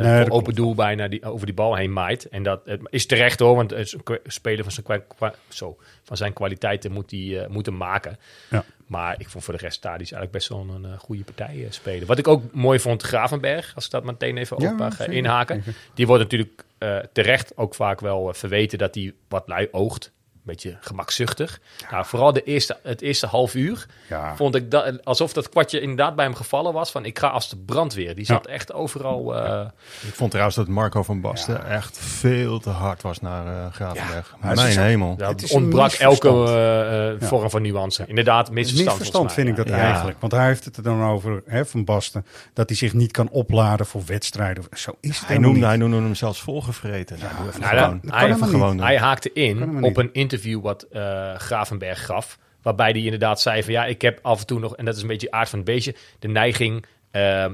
[0.00, 2.28] Nee, voor open doel bijna die, over die bal heen maait.
[2.28, 3.56] En dat het is terecht hoor.
[3.56, 7.40] Want het is een kwa- speler van zijn, kwa- zo, van zijn kwaliteiten moet hij
[7.42, 8.18] eh, moet hem maken.
[8.50, 8.64] Ja.
[8.86, 12.06] Maar ik vond voor de rest Tadic eigenlijk best wel een eh, goede partij spelen.
[12.06, 13.72] Wat ik ook mooi vond, Gravenberg.
[13.74, 15.64] Als ik dat meteen even Ja, op mag zeker, inhaken.
[15.94, 16.64] Die wordt natuurlijk
[17.12, 20.11] terecht ook vaak wel verweten dat hij wat lui oogt.
[20.42, 21.60] Een beetje gemakzuchtig.
[21.90, 24.36] Nou, vooral de eerste, het eerste half uur Ja.
[24.36, 26.90] vond ik dat, alsof dat kwartje inderdaad bij hem gevallen was.
[26.90, 28.14] Van ik ga als de brandweer.
[28.14, 29.36] Die zat echt overal.
[29.36, 29.66] eh,
[30.06, 34.34] Ik vond trouwens dat Marco van Basten echt veel te hard was naar eh Gravenberg.
[34.40, 35.14] Mijn is ook- hemel.
[35.18, 37.26] ja, een ontbrak elke eh, eh, Ja.
[37.26, 38.04] vorm van nuance.
[38.06, 38.88] Inderdaad, misverstand.
[38.98, 39.74] Misverstand vind ik dat Ja.
[39.76, 40.16] eigenlijk.
[40.20, 43.28] Want hij heeft het er dan over, hè, Van Basten, dat hij zich niet kan
[43.30, 44.64] opladen voor wedstrijden.
[44.72, 45.66] Zo is het Hij noemde, niet.
[45.66, 47.18] hij noemde hem zelfs volgevreten.
[47.18, 52.38] Nou, Nou, dat- hij, hij haakte in op een interview wat eh, Gravenberg gaf.
[52.62, 55.02] Waarbij hij inderdaad zei van ja, ik heb af en toe nog, en dat is
[55.02, 57.46] een beetje aard van het beestje, de neiging eh,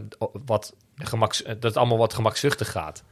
[0.47, 3.05] wat gemaks, dat het allemaal wat gemakzuchtig gaat.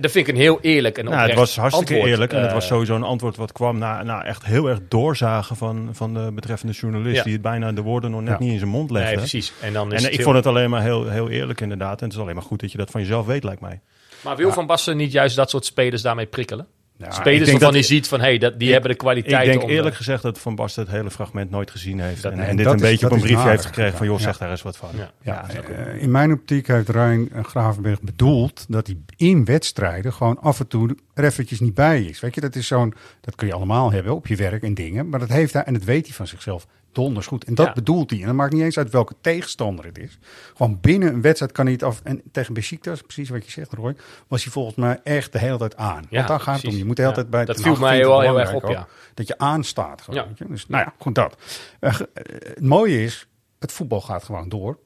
[0.00, 2.12] Dat vind ik een heel eerlijk en Nou, het was hartstikke antwoord.
[2.12, 2.32] eerlijk.
[2.32, 5.56] En het was Eh, sowieso een antwoord wat kwam na, na echt heel erg doorzagen
[5.56, 7.16] van, van de betreffende journalist.
[7.16, 7.22] Ja.
[7.22, 8.38] Die het bijna de woorden nog net Ja.
[8.44, 9.08] niet in zijn mond legde.
[9.08, 9.52] Nee, precies.
[9.60, 11.98] En dan is En ik vond het alleen maar heel, heel eerlijk inderdaad.
[12.00, 13.80] En het is alleen maar goed dat je dat van jezelf weet, lijkt mij.
[14.20, 16.66] Maar wil Van Basten niet juist dat soort spelers daarmee prikkelen?
[16.96, 19.00] Ja, ik spelers denk waarvan dat- hij ziet van, hé, dat die hebben de Ik
[19.02, 19.68] kwaliteit denk om...
[19.68, 22.22] eerlijk eh, gezegd dat Van Basten het hele fragment nooit gezien heeft.
[22.22, 24.06] Dat- en, dit een is- beetje op een briefje heeft gekregen van...
[24.06, 24.88] joh, zeg daar eens wat van.
[24.96, 25.10] Ja.
[25.22, 30.60] Ja, eh, in mijn optiek heeft Rijn Gravenberg bedoeld dat hij in wedstrijden gewoon af
[30.60, 32.20] en toe er eventjes niet bij is.
[32.20, 35.08] Weet je, dat is zo'n, dat kun je allemaal hebben op je werk en dingen,
[35.08, 37.44] maar dat heeft hij en dat weet hij van zichzelf donders goed.
[37.44, 37.72] En dat Ja.
[37.72, 38.20] bedoelt hij.
[38.20, 40.18] En dat maakt niet eens uit welke tegenstander het is.
[40.56, 42.00] Gewoon binnen een wedstrijd kan hij het af.
[42.02, 43.96] En tegen Besiktas, precies wat je zegt, Roy,
[44.28, 46.02] was hij volgens mij echt de hele tijd aan.
[46.10, 46.76] Ja, Want daar gaat het om.
[46.76, 47.20] Je moet de hele Ja.
[47.20, 47.44] tijd bij.
[47.44, 50.02] Dat viel mij wel heel erg op, ook, Dat je aanstaat.
[50.02, 50.26] Gewoon, Ja.
[50.28, 50.46] weet je.
[50.48, 51.36] Dus nou ja, goed dat.
[51.80, 52.00] Eh, eh,
[52.38, 53.26] het mooie is,
[53.58, 54.78] het voetbal gaat gewoon door.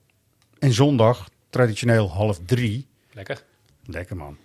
[0.58, 2.86] En zondag, traditioneel half drie.
[3.12, 3.42] Lekker.
[3.84, 4.36] Lekker man.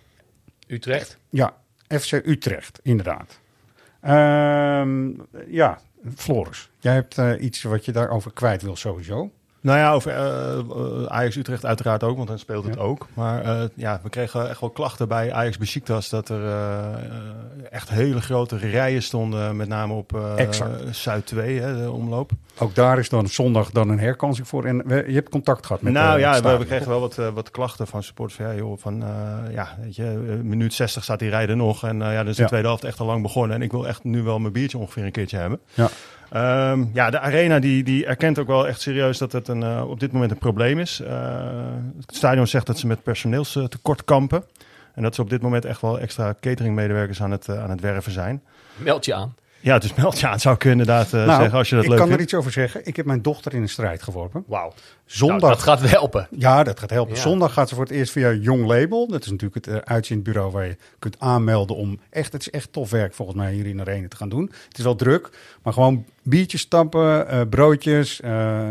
[0.66, 1.18] Utrecht.
[1.30, 1.56] Ja,
[1.88, 3.38] FC Utrecht, inderdaad.
[4.00, 5.08] Ehm,
[5.48, 5.80] ja,
[6.16, 9.30] Floris, jij hebt eh, iets wat je daarover kwijt wil sowieso.
[9.64, 13.06] Nou ja, over eh, eh, Ajax Utrecht uiteraard ook, want dan speelt het ook.
[13.14, 16.42] Maar eh, ja, we kregen echt wel klachten bij Ajax Besiktas dat er
[17.70, 20.36] echt hele grote rijen stonden, met name op.
[20.90, 22.30] Zuid 2, hè, de omloop.
[22.58, 24.64] ook daar is dan zondag dan een herkansing voor.
[24.64, 27.86] En we- je hebt contact gehad met nou ja, we, kregen wel wat, wat klachten
[27.86, 28.38] van supporters.
[28.40, 29.04] Van, ja, joh, van
[29.52, 30.04] ja, weet je,
[30.42, 31.84] minuut 60 staat die rijden nog.
[31.84, 32.48] En ja, dan is de Ja.
[32.48, 33.56] tweede helft echt al lang begonnen.
[33.56, 35.60] En ik wil echt nu wel mijn biertje ongeveer een keertje hebben.
[35.74, 35.88] Ja.
[36.34, 39.90] Ehm, ja, de arena die, die erkent ook wel echt serieus dat het een, eh,
[39.90, 41.00] op dit moment een probleem is.
[41.00, 41.46] Eh,
[42.06, 44.44] het stadion zegt dat ze met personeelstekort kampen.
[44.94, 47.80] En dat ze op dit moment echt wel extra cateringmedewerkers aan het, eh, aan het
[47.80, 48.42] werven zijn.
[48.76, 49.34] Meld je aan.
[49.64, 51.84] Ja, dus meld je aan, zou ik je inderdaad eh, Nou, zeggen als je dat
[51.84, 52.22] ik leuk kan vindt.
[52.22, 52.86] er iets over zeggen.
[52.86, 54.44] Ik heb mijn dochter in een strijd geworpen.
[54.46, 54.72] Wauw.
[55.04, 55.40] Zondag.
[55.40, 56.28] Nou, dat gaat wel helpen.
[56.30, 57.14] Ja, dat gaat helpen.
[57.14, 57.20] Ja.
[57.20, 59.08] Zondag gaat ze voor het eerst via Jong Label.
[59.08, 62.72] Dat is natuurlijk het uh, uitzendbureau waar je kunt aanmelden om echt, het is echt
[62.72, 64.50] tof werk volgens mij hier in de arena te gaan doen.
[64.68, 65.30] Het is wel druk,
[65.62, 68.70] maar gewoon biertjes tappen, eh, broodjes, eh,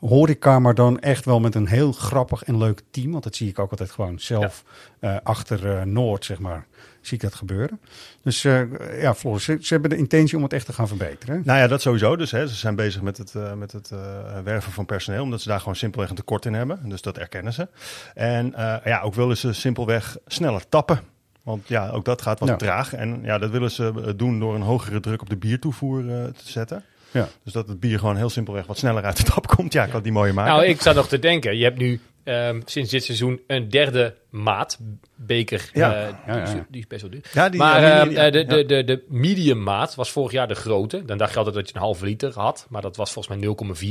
[0.00, 3.10] horeca, maar dan echt wel met een heel grappig en leuk team.
[3.10, 4.64] Want dat zie ik ook altijd gewoon zelf
[5.00, 6.66] eh, achter eh, Noord, zeg maar,
[7.06, 7.80] zie ik dat gebeuren.
[8.22, 8.60] Dus eh,
[9.00, 11.42] ja, Floris, ze, ze hebben de intentie om het echt te gaan verbeteren.
[11.44, 12.16] Nou ja, dat sowieso.
[12.16, 13.98] Dus hè, ze zijn bezig met het, uh, met het uh,
[14.44, 16.88] werven van personeel, omdat ze daar gewoon simpelweg een tekort in hebben.
[16.88, 17.68] Dus dat erkennen ze.
[18.14, 21.00] En uh, ja, ook willen ze simpelweg sneller tappen.
[21.42, 22.56] Want ja, ook dat gaat wat Ja.
[22.56, 22.94] traag.
[22.94, 26.24] En ja, dat willen ze eh, doen door een hogere druk op de biertoevoer uh,
[26.24, 26.84] te zetten.
[27.10, 27.28] Ja.
[27.44, 29.72] Dus dat het bier gewoon heel simpelweg wat sneller uit de tap komt.
[29.72, 30.52] Ja, ik had die mooie maken.
[30.52, 31.56] Nou, ik zat nog te denken.
[31.56, 34.78] Je hebt nu um, sinds dit seizoen een derde maat
[35.14, 35.70] beker.
[35.72, 35.90] Ja.
[36.02, 37.22] Uh, Ja, ja, die, is, die is best wel duur.
[37.32, 40.54] Ja, die- maar die- ja, de, de, de, de medium maat was vorig jaar de
[40.54, 41.04] grote.
[41.04, 42.66] Dan dacht je altijd dat je een halve liter had.
[42.68, 43.46] Maar dat was volgens mij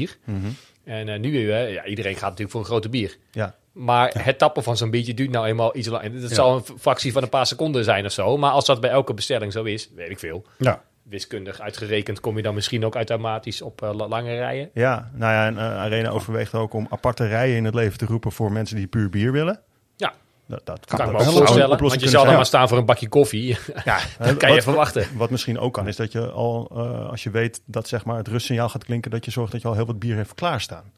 [0.07, 0.17] 0,4.
[0.25, 0.37] Mhm.
[0.83, 3.17] En uh, nu, ja, iedereen gaat natuurlijk voor een grote bier.
[3.31, 3.55] Ja.
[3.71, 6.11] Maar het tappen van zo'n biertje duurt nou eenmaal iets langer.
[6.13, 8.37] Het zal een fractie van een paar seconden zijn of zo.
[8.37, 10.45] Maar als dat bij elke bestelling zo is, weet ik veel.
[10.57, 10.83] Ja.
[11.03, 14.69] Wiskundig uitgerekend kom je dan misschien ook automatisch op uh, lange rijen.
[14.73, 18.05] Ja, nou ja, en uh, Arena overweegt ook om aparte rijen in het leven te
[18.05, 19.59] roepen voor mensen die puur bier willen.
[19.95, 20.13] Ja.
[20.47, 21.79] Dat, dat Kan, ik me ook voorstellen.
[21.79, 23.57] Want je zal dan maar staan voor een bakje koffie.
[23.85, 25.07] Ja, dat kan je wat- verwachten.
[25.17, 28.17] Wat misschien ook kan, is dat je al, uh, als je weet dat zeg maar,
[28.17, 30.91] het rustsignaal gaat klinken, dat je zorgt dat je al heel wat bier heeft klaarstaan.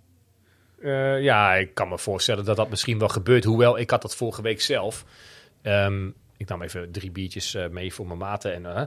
[0.80, 3.44] Uh, ja, ik kan me voorstellen dat dat misschien wel gebeurt.
[3.44, 5.06] Hoewel, ik had dat vorige week zelf.
[5.64, 8.54] Um, ik nam even drie biertjes uh, mee voor mijn maten.
[8.54, 8.82] En, uh,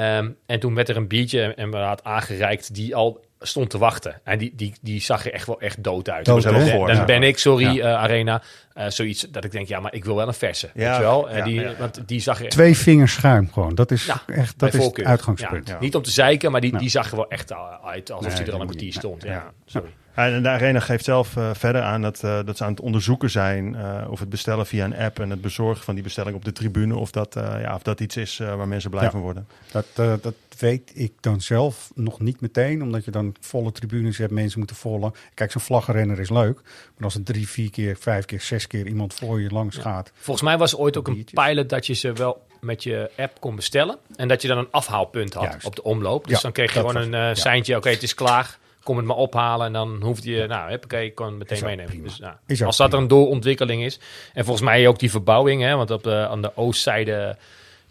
[0.00, 3.78] um, en toen werd er een biertje en we had aangereikt die al stond te
[3.78, 4.20] wachten.
[4.24, 6.24] En die, die, die zag er echt wel echt dood uit.
[6.24, 6.76] Dood, dan hè?
[6.78, 7.04] dan Ja.
[7.04, 7.72] ben ik, sorry Ja.
[7.74, 8.42] uh, Arena,
[8.74, 10.70] uh, zoiets dat ik denk, ja, maar ik wil wel een verse.
[10.74, 11.28] Ja, weet je wel?
[11.30, 11.66] ja, En die.
[11.78, 13.74] Want die zag er echt Twee vingers schuim gewoon.
[13.74, 15.68] Dat is Ja, echt dat is het uitgangspunt.
[15.68, 16.82] Ja, Niet om te zeiken, maar die, Nou.
[16.82, 17.52] die zag er wel echt
[17.84, 19.22] uit alsof Nee, hij er al een kwartier stond.
[19.22, 19.32] Nee.
[19.32, 19.90] Ja, sorry.
[20.14, 23.30] En de Arena geeft zelf eh, verder aan dat, eh, dat ze aan het onderzoeken
[23.30, 26.44] zijn eh, of het bestellen via een app en het bezorgen van die bestelling op
[26.44, 29.10] de tribune, of dat, eh, ja, of dat iets is waar mensen blij Ja.
[29.10, 29.46] van worden.
[29.72, 29.86] Dat,
[30.22, 34.58] dat weet ik dan zelf nog niet meteen, omdat je dan volle tribunes hebt, mensen
[34.58, 35.12] moeten vollen.
[35.34, 36.60] Kijk, zo'n vlaggenrenner is leuk,
[36.96, 40.12] maar als er drie, vier keer, vijf keer, zes keer iemand voor je langs gaat.
[40.14, 41.44] Volgens mij was er ooit ook een Biertjes.
[41.46, 43.96] pilot dat je ze wel met je app kon bestellen.
[44.16, 45.66] En dat je dan een afhaalpunt had Juist.
[45.66, 46.24] op de omloop.
[46.26, 47.76] Dus Ja, dan kreeg je gewoon was een eh seintje.
[47.76, 48.58] Oké, het is klaar.
[48.82, 49.66] Kom het maar ophalen.
[49.66, 52.02] En dan hoefde je, nou, ik kan meteen Is meenemen.
[52.02, 54.00] Dus, nou, als dat er een doorontwikkeling is.
[54.32, 55.62] En volgens mij ook die verbouwing.
[55.62, 57.36] Hè, want op de, aan de oostzijde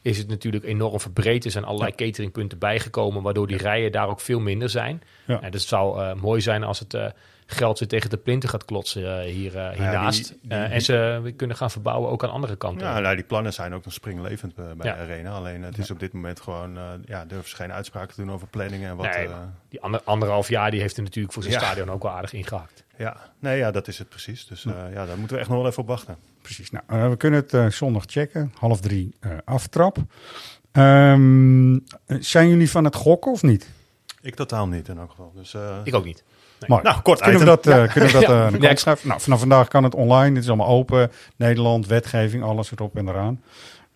[0.02, 1.46] is het natuurlijk enorm verbreed.
[1.46, 3.22] Er zijn allerlei cateringpunten bijgekomen.
[3.24, 5.02] Waardoor die rijen daar ook veel minder zijn.
[5.26, 5.42] Ja.
[5.42, 6.94] En het zou eh, mooi zijn als het...
[6.94, 7.06] eh,
[7.52, 10.28] geld weer tegen de plinten gaat klotsen eh, hier, eh, hiernaast.
[10.28, 12.88] die- die- en ze kunnen gaan verbouwen ook aan andere kanten.
[12.88, 15.32] Ja, nou, die plannen zijn ook nog springlevend bij, de Arena.
[15.32, 18.48] Alleen het is op dit moment gewoon, ja, durven ze geen uitspraken te doen over
[18.48, 19.06] planningen en wat.
[19.16, 19.28] Nee,
[19.70, 22.84] die ander, anderhalf jaar die heeft er natuurlijk voor zijn stadion ook wel aardig ingehakt.
[23.00, 24.48] Ja, nee, ja, dat is het precies.
[24.48, 26.16] Dus eh, ja, daar moeten we echt nog wel even op wachten.
[26.42, 26.72] Precies.
[26.72, 28.54] Nou, eh, we kunnen het eh, zondag checken.
[28.60, 29.98] Half drie eh, aftrap.
[30.72, 31.80] Ehm, eh,
[32.20, 33.70] zijn jullie van het gokken of niet?
[34.22, 35.32] Ik totaal niet in elk geval.
[35.36, 36.24] Dus, eh, Ik ook niet.
[36.68, 36.82] Mooi.
[36.84, 38.46] Nou, kort kunnen we dat, eh, kunnen we dat Ja.
[38.46, 39.08] eh, de Ja, kant schuiven?
[39.08, 40.34] Nou, vanaf vandaag kan het online.
[40.34, 41.12] Dit is allemaal open.
[41.36, 43.42] Nederland, wetgeving, alles erop en eraan.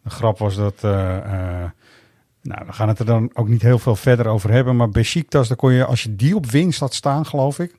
[0.03, 0.73] De grap was dat...
[0.83, 1.69] eh, eh,
[2.41, 4.75] nou, we gaan het er dan ook niet heel veel verder over hebben.
[4.75, 7.75] Maar Besiktas, dan kon je, als je die op winst had staan, geloof ik...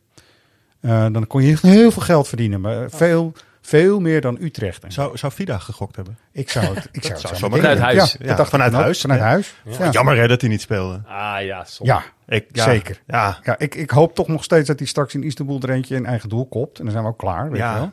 [0.84, 2.60] eh, dan kon je echt heel veel geld verdienen.
[2.60, 4.84] Maar veel, veel meer dan Utrecht.
[4.88, 6.18] Zou, zou Vida gegokt hebben?
[6.32, 7.52] Ik zou het, ik zou het zou.
[7.52, 8.12] Vanuit huis.
[8.12, 9.00] Ja, Ja, dat dacht vanuit huis.
[9.00, 9.26] Vanuit Ja.
[9.26, 9.54] huis.
[9.78, 9.90] Ja.
[9.90, 11.00] Jammer hè, dat hij niet speelde.
[11.06, 11.88] Ah ja, soms.
[11.88, 13.00] Ja, Ik, ja, Zeker.
[13.06, 15.94] Ja, Ja, ik, ik hoop toch nog steeds dat hij straks in Istanbul er eentje
[15.94, 16.78] in eigen doel kopt.
[16.78, 17.72] En dan zijn we ook klaar, weet Ja.
[17.74, 17.92] je wel.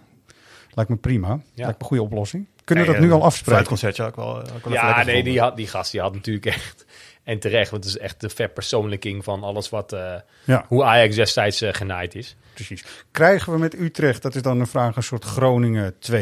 [0.74, 1.28] Lijkt me prima.
[1.28, 2.48] Lijkt me een goede oplossing.
[2.64, 3.52] Kunnen we dat nu eh, al afspreken?
[3.52, 6.86] Fluitconcertje ook wel, ook wel Ja, nee, die, had, die gast die had natuurlijk echt...
[7.24, 9.96] En terecht, want het is echt de verpersoonlijking van alles wat...
[10.44, 12.36] Ja, hoe Ajax destijds eh, genaaid is.
[12.54, 12.84] precies.
[13.12, 16.18] Krijgen we met Utrecht, dat is dan een vraag, een soort Groningen 2.0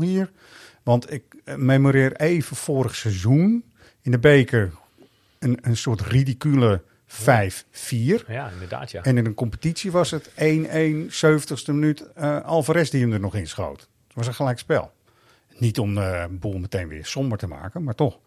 [0.00, 0.30] hier.
[0.82, 3.64] Want ik eh, memoreer even vorig seizoen
[4.02, 4.72] in de beker
[5.38, 7.14] een, een soort ridicule 5-4.
[8.26, 9.02] Ja, inderdaad, ja.
[9.02, 13.34] En in een competitie was het 1-1, 70ste minuut, eh Alvarez die hem er nog
[13.34, 13.80] in schoot.
[13.80, 14.92] Het was een gelijk spel.
[15.58, 18.18] Niet om de boel meteen weer somber te maken, maar toch.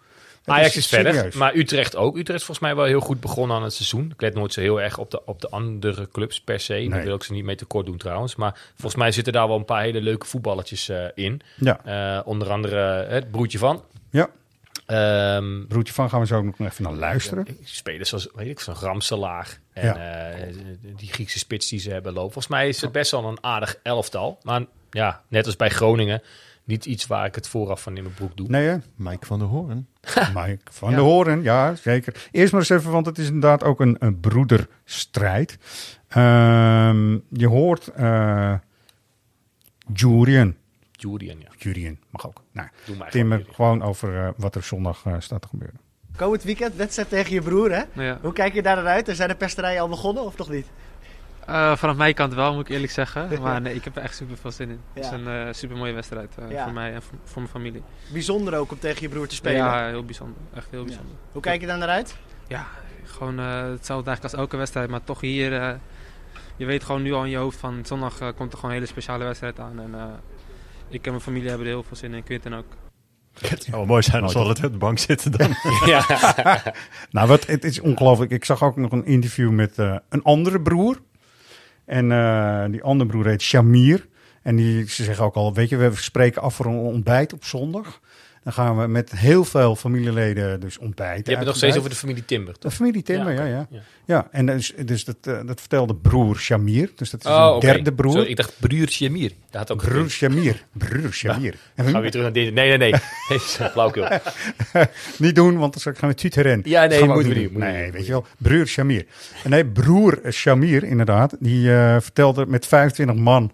[0.46, 1.36] Ajax is verder, serieus.
[1.36, 2.18] maar Utrecht ook.
[2.18, 4.12] Utrecht is volgens mij wel heel goed begonnen aan het seizoen.
[4.14, 6.88] Ik let nooit zo heel erg op de, op de andere clubs per se.
[6.90, 8.36] Daar wil ik ze niet mee tekort doen trouwens.
[8.36, 11.42] Maar volgens mij zitten daar wel een paar hele leuke voetballetjes eh, in.
[11.56, 13.84] Ja, Eh, onder andere eh, het broertje van.
[14.10, 14.30] ja.
[14.86, 17.46] Ehm Broertje van gaan we zo nog even naar luisteren.
[17.64, 19.60] spelers zoals, weet ik, zo'n Ramselaar.
[19.74, 20.32] En Ja.
[20.96, 22.32] die Griekse spits die ze hebben lopen.
[22.32, 24.40] Volgens mij is het best wel een aardig elftal.
[24.44, 26.22] Maar ja, net als bij Groningen,
[26.66, 28.48] niet iets waar ik het vooraf van in mijn broek doe.
[28.48, 28.78] Nee, hè?
[28.96, 29.88] Mike van der Hoorn.
[30.34, 32.28] Mike van de Horen, ja, zeker.
[32.32, 35.58] Eerst maar eens even, want het is inderdaad ook een, een broederstrijd.
[36.08, 38.54] Ehm, je hoort eh
[39.94, 40.58] Jurien.
[40.92, 41.48] Julian, ja.
[41.58, 42.42] Jurien mag ook.
[42.52, 42.70] Nou,
[43.10, 43.54] Timmer, gewoon.
[43.54, 45.80] gewoon over eh, wat er zondag eh, staat te gebeuren.
[46.16, 48.04] Komend weekend, wedstrijd tegen je broer, hè?
[48.04, 48.20] Ja.
[48.22, 49.10] Hoe kijk je daar naar uit?
[49.12, 50.68] Zijn de pesterijen al begonnen of nog niet?
[51.46, 53.28] Eh, vanaf mijn kant wel, moet ik eerlijk zeggen.
[53.42, 54.80] Maar nee, ik heb er echt super veel zin in.
[54.94, 56.64] Het is een eh, super mooie wedstrijd eh, Ja.
[56.64, 57.84] voor mij en voor, voor mijn familie.
[58.12, 59.58] Bijzonder ook om tegen je broer te spelen.
[59.58, 60.38] Ja, heel bijzonder.
[60.56, 60.86] Echt heel Ja.
[60.86, 61.16] bijzonder.
[61.32, 62.16] Hoe kijk je daar naar uit?
[62.48, 62.66] Ja,
[63.04, 64.90] gewoon eh, hetzelfde eigenlijk als elke wedstrijd.
[64.90, 65.74] Maar toch hier, eh,
[66.56, 68.86] je weet gewoon nu al in je hoofd van zondag komt er gewoon een hele
[68.86, 69.80] speciale wedstrijd aan.
[69.80, 70.04] En eh,
[70.90, 72.24] ik en mijn familie hebben er heel veel zin in.
[72.24, 72.66] Quinten ook.
[73.40, 75.50] Het zou wel mooi zijn als we altijd op de bank zitten dan.
[75.86, 76.04] ja.
[77.12, 78.32] Nou, wat, het is ongelooflijk.
[78.32, 81.02] Ik zag ook nog een interview met eh, een andere broer.
[81.86, 84.08] En eh, die andere broer heet Shamir.
[84.42, 87.44] En die, ze zeggen ook al, weet je, we spreken af voor een ontbijt op
[87.44, 88.02] zondag.
[88.46, 91.24] Dan gaan we met heel veel familieleden dus ontbijten.
[91.24, 92.74] Je hebt het nog steeds over de familie Timber, De toch?
[92.74, 93.68] familie Timmer, ja, ja.
[93.70, 93.80] Ja.
[94.06, 96.92] Ja, en dus, dus dat, eh, dat vertelde broer Shamir.
[96.96, 98.12] Dus dat is Oh, een derde broer.
[98.12, 99.32] Sorry, ik dacht broertje Mir.
[99.50, 100.10] Dat had ook broer.
[100.10, 100.66] Shamir.
[100.72, 101.56] Broer Shamir.
[101.76, 102.54] Gaan we weer terug naar dit.
[102.54, 102.92] Nee, nee, nee.
[103.30, 104.08] nee Flauwkul.
[105.18, 106.62] Niet doen, want dan gaan we tuteren.
[106.64, 108.26] Ja, nee, moeten we niet, Nee, weet je wel.
[108.38, 109.06] Broer Shamir.
[109.44, 111.36] En nee, broer Shamir, inderdaad.
[111.40, 113.52] Die eh, vertelde met 25 man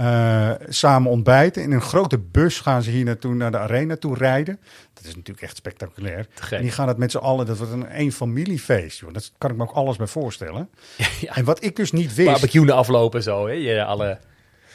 [0.00, 1.62] eh, samen ontbijten.
[1.62, 4.60] In een grote bus gaan ze hier naartoe, naar de arena toe rijden.
[4.94, 6.26] Dat is natuurlijk echt spectaculair.
[6.50, 8.98] En die gaan het met z'n allen, dat wordt een één familiefeest.
[9.00, 9.12] Joh.
[9.12, 10.68] Dat kan ik me ook alles bij voorstellen.
[11.20, 11.34] Ja.
[11.34, 12.30] En wat ik dus niet wist.
[12.30, 13.46] Barbecue aflopen en zo.
[13.46, 13.52] Hè?
[13.52, 14.18] Je, alle...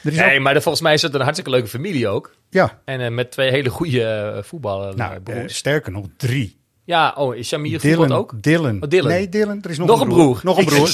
[0.02, 2.34] Nee, ook- maar volgens mij is het een hartstikke leuke familie ook.
[2.50, 4.96] ja, En eh, met twee hele goede voetballen.
[4.96, 5.56] nou, eh, eh, broers.
[5.56, 6.58] sterker nog, drie.
[6.86, 8.42] Ja, oh, is Shamir voetbalt ook?
[8.42, 8.82] Dylan.
[8.82, 9.08] Oh, Dylan.
[9.08, 9.58] Nee, Dylan.
[9.62, 10.40] Er is nog, Nog een broer.
[10.42, 10.88] Nog een broer.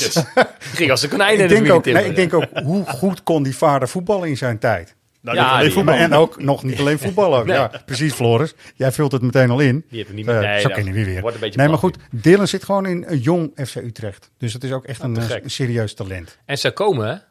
[0.59, 2.85] Ging als een konijn in ik, de denk familie ook, nee, ik denk ook, hoe
[2.87, 4.95] goed kon die vader voetballen in zijn tijd?
[5.21, 5.95] Nou, Ja, alleen voetbal.
[5.95, 7.47] En ook nog niet alleen voetballen.
[7.47, 7.57] Nee.
[7.57, 8.55] Ja, precies, Floris.
[8.75, 9.85] Jij vult het meteen al in.
[9.89, 10.43] Die heeft het niet Eh, meer.
[10.49, 11.21] Nee, zo dat ken je weer weer.
[11.21, 11.97] Wordt een beetje Nee, maar goed.
[12.11, 14.31] Dylan zit gewoon in een jong FC Utrecht.
[14.39, 16.39] Dus dat is ook echt Oh, een, eh, een serieus talent.
[16.45, 17.23] En ze komen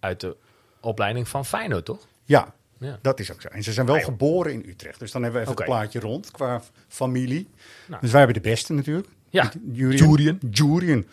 [0.00, 0.36] uit de
[0.80, 2.06] opleiding van Feyenoord, toch?
[2.24, 2.98] Ja, Ja.
[3.02, 3.48] dat is ook zo.
[3.48, 4.98] En ze zijn wel geboren in Utrecht.
[4.98, 7.48] Dus dan hebben we even het plaatje rond qua familie.
[7.86, 8.00] Nou.
[8.00, 9.08] Dus wij hebben de beste natuurlijk.
[9.30, 9.52] Ja.
[9.72, 10.38] Jurien.
[10.50, 11.08] Jurien.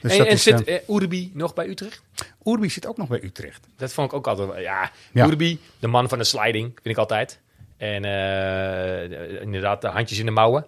[0.00, 2.02] Dus en dat en is, zit eh, eh, Urbi nog bij Utrecht?
[2.44, 3.66] Urbi zit ook nog bij Utrecht.
[3.76, 4.62] Dat vond ik ook altijd...
[4.62, 5.26] Ja, Ja.
[5.26, 7.40] Urbi, de man van de sliding, vind ik altijd.
[7.76, 10.66] En eh, inderdaad, de handjes in de mouwen.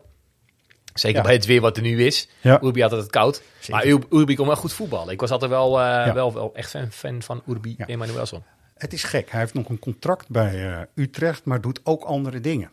[0.94, 1.22] Zeker Ja.
[1.22, 2.28] bij het weer wat er nu is.
[2.40, 2.62] Ja.
[2.62, 3.42] Urbi had het koud.
[3.60, 3.72] Zeker.
[3.74, 5.12] Maar Ur- Urbi kon wel goed voetballen.
[5.12, 6.14] Ik was altijd wel, eh, Ja.
[6.14, 7.86] wel, wel echt fan, fan van Urbi Ja.
[7.86, 8.42] Emanuelson.
[8.82, 9.30] Het is gek.
[9.30, 12.70] Hij heeft nog een contract bij eh, Utrecht, maar doet ook andere dingen.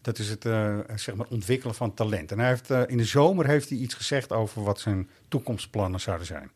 [0.00, 2.32] Dat is het eh, zeg maar ontwikkelen van talent.
[2.32, 6.00] En hij heeft, eh, in de zomer heeft hij iets gezegd over wat zijn toekomstplannen
[6.00, 6.50] zouden zijn.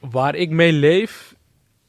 [0.00, 1.34] Waar ik mee leef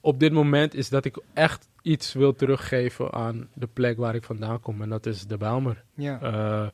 [0.02, 4.24] op dit moment is dat ik echt iets wil teruggeven aan de plek waar ik
[4.24, 4.82] vandaan kom.
[4.82, 5.84] En dat is de Bijlmer.
[5.94, 6.22] Ja.
[6.22, 6.68] Eh,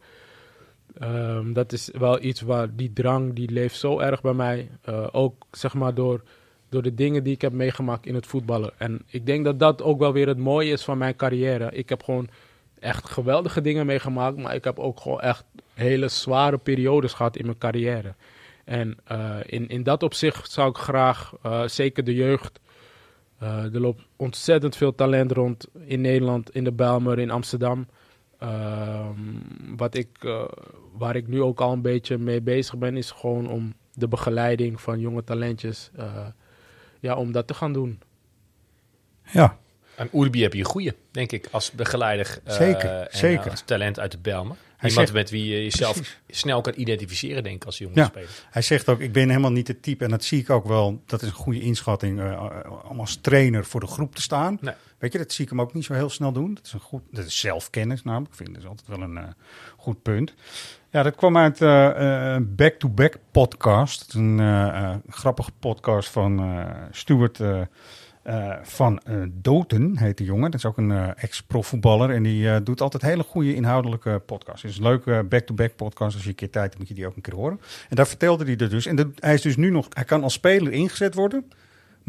[0.99, 4.69] ehm, dat is wel iets waar die drang, die leeft zo erg bij mij.
[4.81, 6.23] Eh, ook zeg maar door,
[6.69, 8.71] door de dingen die ik heb meegemaakt in het voetballen.
[8.77, 11.71] En ik denk dat dat ook wel weer het mooie is van mijn carrière.
[11.71, 12.29] Ik heb gewoon
[12.79, 17.45] echt geweldige dingen meegemaakt, maar ik heb ook gewoon echt hele zware periodes gehad in
[17.45, 18.13] mijn carrière.
[18.63, 22.59] En eh, in, in dat opzicht zou ik graag, eh, zeker de jeugd,
[23.37, 27.87] eh, er loopt ontzettend veel talent rond in Nederland, in de Bijlmer, in Amsterdam.
[28.39, 29.19] Ehm,
[29.77, 30.09] wat ik,
[30.93, 34.81] waar ik nu ook al een beetje mee bezig ben, is gewoon om de begeleiding
[34.81, 35.91] van jonge talentjes,
[36.99, 37.99] ja, om dat te gaan doen.
[39.31, 39.57] Ja,
[39.95, 42.39] En Urbi heb je een goeie, denk ik, als begeleider.
[42.43, 43.45] eh, Zeker, en, zeker.
[43.45, 44.57] eh, als talent uit de Belmen.
[44.77, 46.19] Hij Iemand zegt- met wie je jezelf Precies.
[46.27, 48.05] snel kan identificeren, denk ik, als jonge Ja.
[48.05, 48.29] speler.
[48.49, 51.01] hij zegt ook, ik ben helemaal niet het type, en dat zie ik ook wel,
[51.05, 52.51] dat is een goede inschatting, eh,
[52.89, 54.57] om als trainer voor de groep te staan.
[54.61, 54.73] Nee.
[54.97, 56.53] Weet je, dat zie ik hem ook niet zo heel snel doen.
[56.53, 58.29] Dat is, een goed, dat is zelfkennis namelijk.
[58.31, 59.23] Ik vind dat is altijd wel een eh,
[59.77, 60.33] goed punt.
[60.91, 64.13] Ja, dat kwam uit eh, eh, Back to Back podcast.
[64.13, 67.39] Een eh, grappige podcast van Stuart
[68.61, 70.51] van Doten, heet de jongen.
[70.51, 72.09] Dat is ook een ex-profvoetballer.
[72.09, 74.61] En die doet altijd hele goede inhoudelijke podcasts.
[74.61, 76.13] Het is een leuke back-to-back podcast.
[76.13, 77.59] Als je een keer tijd hebt, moet je die ook een keer horen.
[77.89, 78.85] En daar vertelde hij er dus.
[78.85, 81.51] En dat, hij is dus nu nog, hij kan als speler ingezet worden.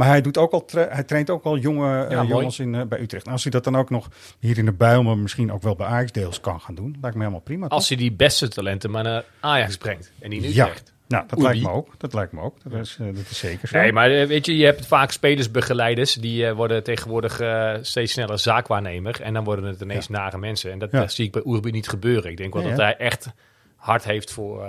[0.00, 2.82] Maar hij, doet ook al tra- hij traint ook al jonge eh, jongens in, eh,
[2.86, 3.26] bij Utrecht.
[3.26, 4.08] En als hij dat dan ook nog
[4.38, 7.16] hier in de Bijl, maar misschien ook wel bij Ajax deels kan gaan doen, lijkt
[7.16, 7.66] me helemaal prima.
[7.66, 10.12] Als hij die beste talenten maar naar Ajax brengt.
[10.18, 10.92] En niet in ja, Utrecht.
[11.08, 11.48] nou, dat Oei.
[11.48, 11.94] lijkt me ook.
[11.98, 12.56] Dat lijkt me ook.
[12.62, 13.78] Dat is, eh, dat is zeker zo.
[13.78, 16.14] Nee, maar weet je, je hebt vaak spelersbegeleiders.
[16.14, 17.40] Die worden tegenwoordig
[17.82, 19.20] steeds sneller zaakwaarnemer.
[19.20, 20.70] En dan worden het ineens nare mensen.
[20.72, 21.08] En dat Ja.
[21.08, 22.30] zie ik bij Oerbi niet gebeuren.
[22.30, 22.86] Ik denk wel Nee, dat hè?
[22.86, 23.28] hij echt
[23.76, 24.66] hard heeft voor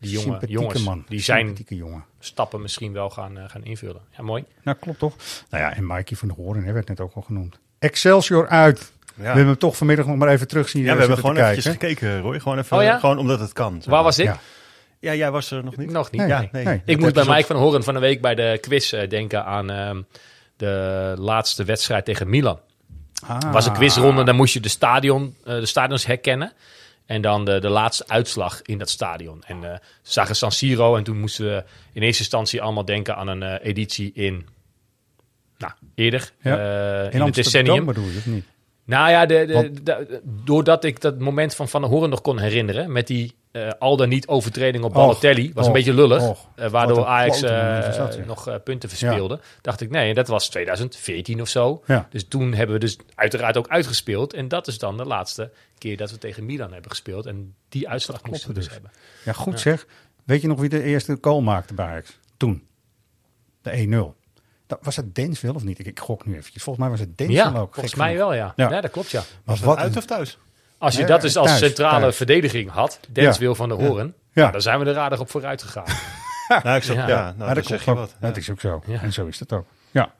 [0.00, 0.82] die jonge Sympathieke jongens.
[0.82, 1.04] man.
[1.08, 2.04] Die zijn Sympathieke jongen.
[2.18, 4.00] stappen misschien wel gaan, eh, gaan invullen.
[4.16, 4.44] Ja, mooi.
[4.62, 5.14] Nou, klopt toch?
[5.50, 7.58] Nou ja, en Mikey van der Hoorn, hè, werd net ook al genoemd.
[7.78, 8.92] Excelsior uit.
[9.14, 11.50] We hebben hem toch vanmiddag nog maar even terug zien Ja, we hebben zitten gewoon
[11.50, 11.88] eventjes kijken.
[11.96, 12.40] gekeken, Roy.
[12.40, 12.98] Gewoon, even, Oh ja?
[12.98, 13.82] gewoon omdat het kan.
[13.86, 14.24] Waar was ik?
[14.24, 14.38] Ja.
[15.00, 15.90] Ja, jij was er nog niet.
[15.90, 16.20] Nog niet.
[16.20, 16.64] Nee, Ja, nee, nee.
[16.64, 16.82] nee.
[16.84, 19.70] Ik heb bij Mike van Horen van de week bij de quiz eh, denken aan
[19.70, 20.02] ehm,
[20.56, 22.60] de laatste wedstrijd tegen Milan.
[23.26, 23.52] Ah.
[23.52, 26.52] Was een quizronde, dan moest je de, stadion, eh, de stadions herkennen.
[27.08, 29.42] En dan de, de laatste uitslag in dat stadion.
[29.46, 33.28] En ze zagen San Siro en toen moesten we in eerste instantie allemaal denken aan
[33.28, 34.46] een eh, editie in...
[35.58, 36.32] Nou, eerder.
[36.42, 36.56] Ja.
[36.58, 37.84] eh, in, In het decennium.
[37.84, 38.44] bedoel je, of niet?
[38.84, 42.38] Nou ja, de, de, de- doordat ik dat moment van Van der Hoorn nog kon
[42.38, 42.92] herinneren...
[42.92, 45.52] met die eh, al dan niet overtreding op Och, Balotelli...
[45.54, 46.48] was een beetje lullig, och.
[46.54, 49.40] eh, waardoor Ajax eh, nog punten verspeelde.
[49.60, 51.82] Dacht ik, nee, dat was 2014 of zo.
[51.86, 52.06] Ja.
[52.10, 54.32] Dus toen hebben we dus uiteraard ook uitgespeeld.
[54.32, 57.26] En dat is dan de laatste keer dat we tegen Milan hebben gespeeld.
[57.26, 58.72] En die uitslag moesten we dus dus.
[58.72, 58.90] hebben.
[59.24, 59.86] Ja, goed zeg.
[60.24, 62.18] Weet je nog wie de eerste goal maakte bij Ajax?
[62.36, 62.66] Toen.
[63.62, 64.16] De 1-0.
[64.66, 65.78] Dat, was het Denswil of niet?
[65.78, 66.62] Ik, ik gok nu eventjes.
[66.62, 67.74] Volgens mij was het Denswil Ja, ook.
[67.74, 68.22] volgens mij genoeg.
[68.26, 68.52] wel, ja.
[68.56, 68.70] Ja.
[68.70, 68.80] ja.
[68.80, 69.22] dat klopt, ja.
[69.44, 70.38] Was Wat dat uit een- of thuis?
[70.78, 72.16] Als je dat dus als thuis, centrale thuis.
[72.16, 73.42] verdediging had, Dens Ja.
[73.42, 74.40] wil van de Horen, Ja.
[74.40, 75.84] nou, dan zijn we er aardig op vooruit gegaan.
[76.62, 77.06] Nou, ik Ja.
[77.06, 78.14] nou, dat dat zeg je wat.
[78.20, 78.82] Dat is ook zo.
[78.86, 79.02] Ja.
[79.02, 79.66] En zo is het ook.
[79.90, 80.12] Ja.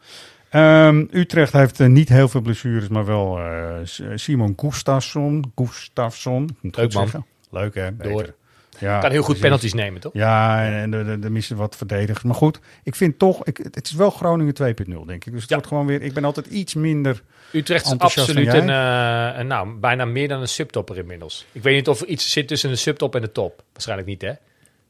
[0.51, 5.53] Ehm, Utrecht heeft eh, niet heel veel blessures, maar wel eh, S- Simon Gustafsson.
[5.55, 6.57] Gustafsson.
[6.62, 6.90] Leuk, man.
[6.90, 7.27] zeggen.
[7.51, 7.92] Leuk hè?
[7.92, 8.12] Beter.
[8.12, 8.35] Door.
[8.79, 9.42] Ja, kan heel goed precies.
[9.42, 10.12] penalties nemen, toch?
[10.14, 10.92] Ja, en
[11.23, 12.23] er missen wat verdedigers.
[12.25, 15.33] Maar goed, ik vind toch, ik, het is wel Groningen 2.0 denk ik.
[15.33, 15.55] Dus het Ja.
[15.55, 17.23] wordt gewoon weer, ik ben altijd iets minder...
[17.53, 21.47] Utrecht is absoluut een, eh, een, nou, bijna meer dan een subtopper inmiddels.
[21.53, 23.63] Ik weet niet of er iets zit tussen de subtop en de top.
[23.73, 24.31] Waarschijnlijk niet, hè?
[24.31, 24.39] Ik,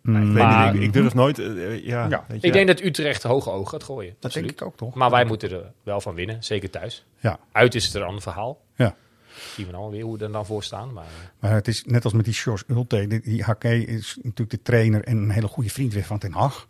[0.02, 1.38] weet Maar- niet, ik, ik durf nooit.
[1.38, 2.24] eh, ja, Ja.
[2.28, 4.14] weet je, Ik denk dat Utrecht hoge oog gaat gooien.
[4.14, 4.48] Dat absoluut.
[4.48, 4.94] denk ik ook toch?
[4.94, 7.04] Maar wij moeten er wel van winnen, zeker thuis.
[7.20, 8.60] Ja, Uit is het een ander verhaal.
[8.76, 8.94] ja.
[9.54, 10.92] Zien we dan alweer hoe we er dan voor staan.
[10.92, 11.04] Maar,
[11.40, 13.06] Maar het is net als met die Sjors Ulte.
[13.06, 16.32] Die, die Hakke is natuurlijk de trainer en een hele goede vriend weer van Ten
[16.32, 16.66] Hag.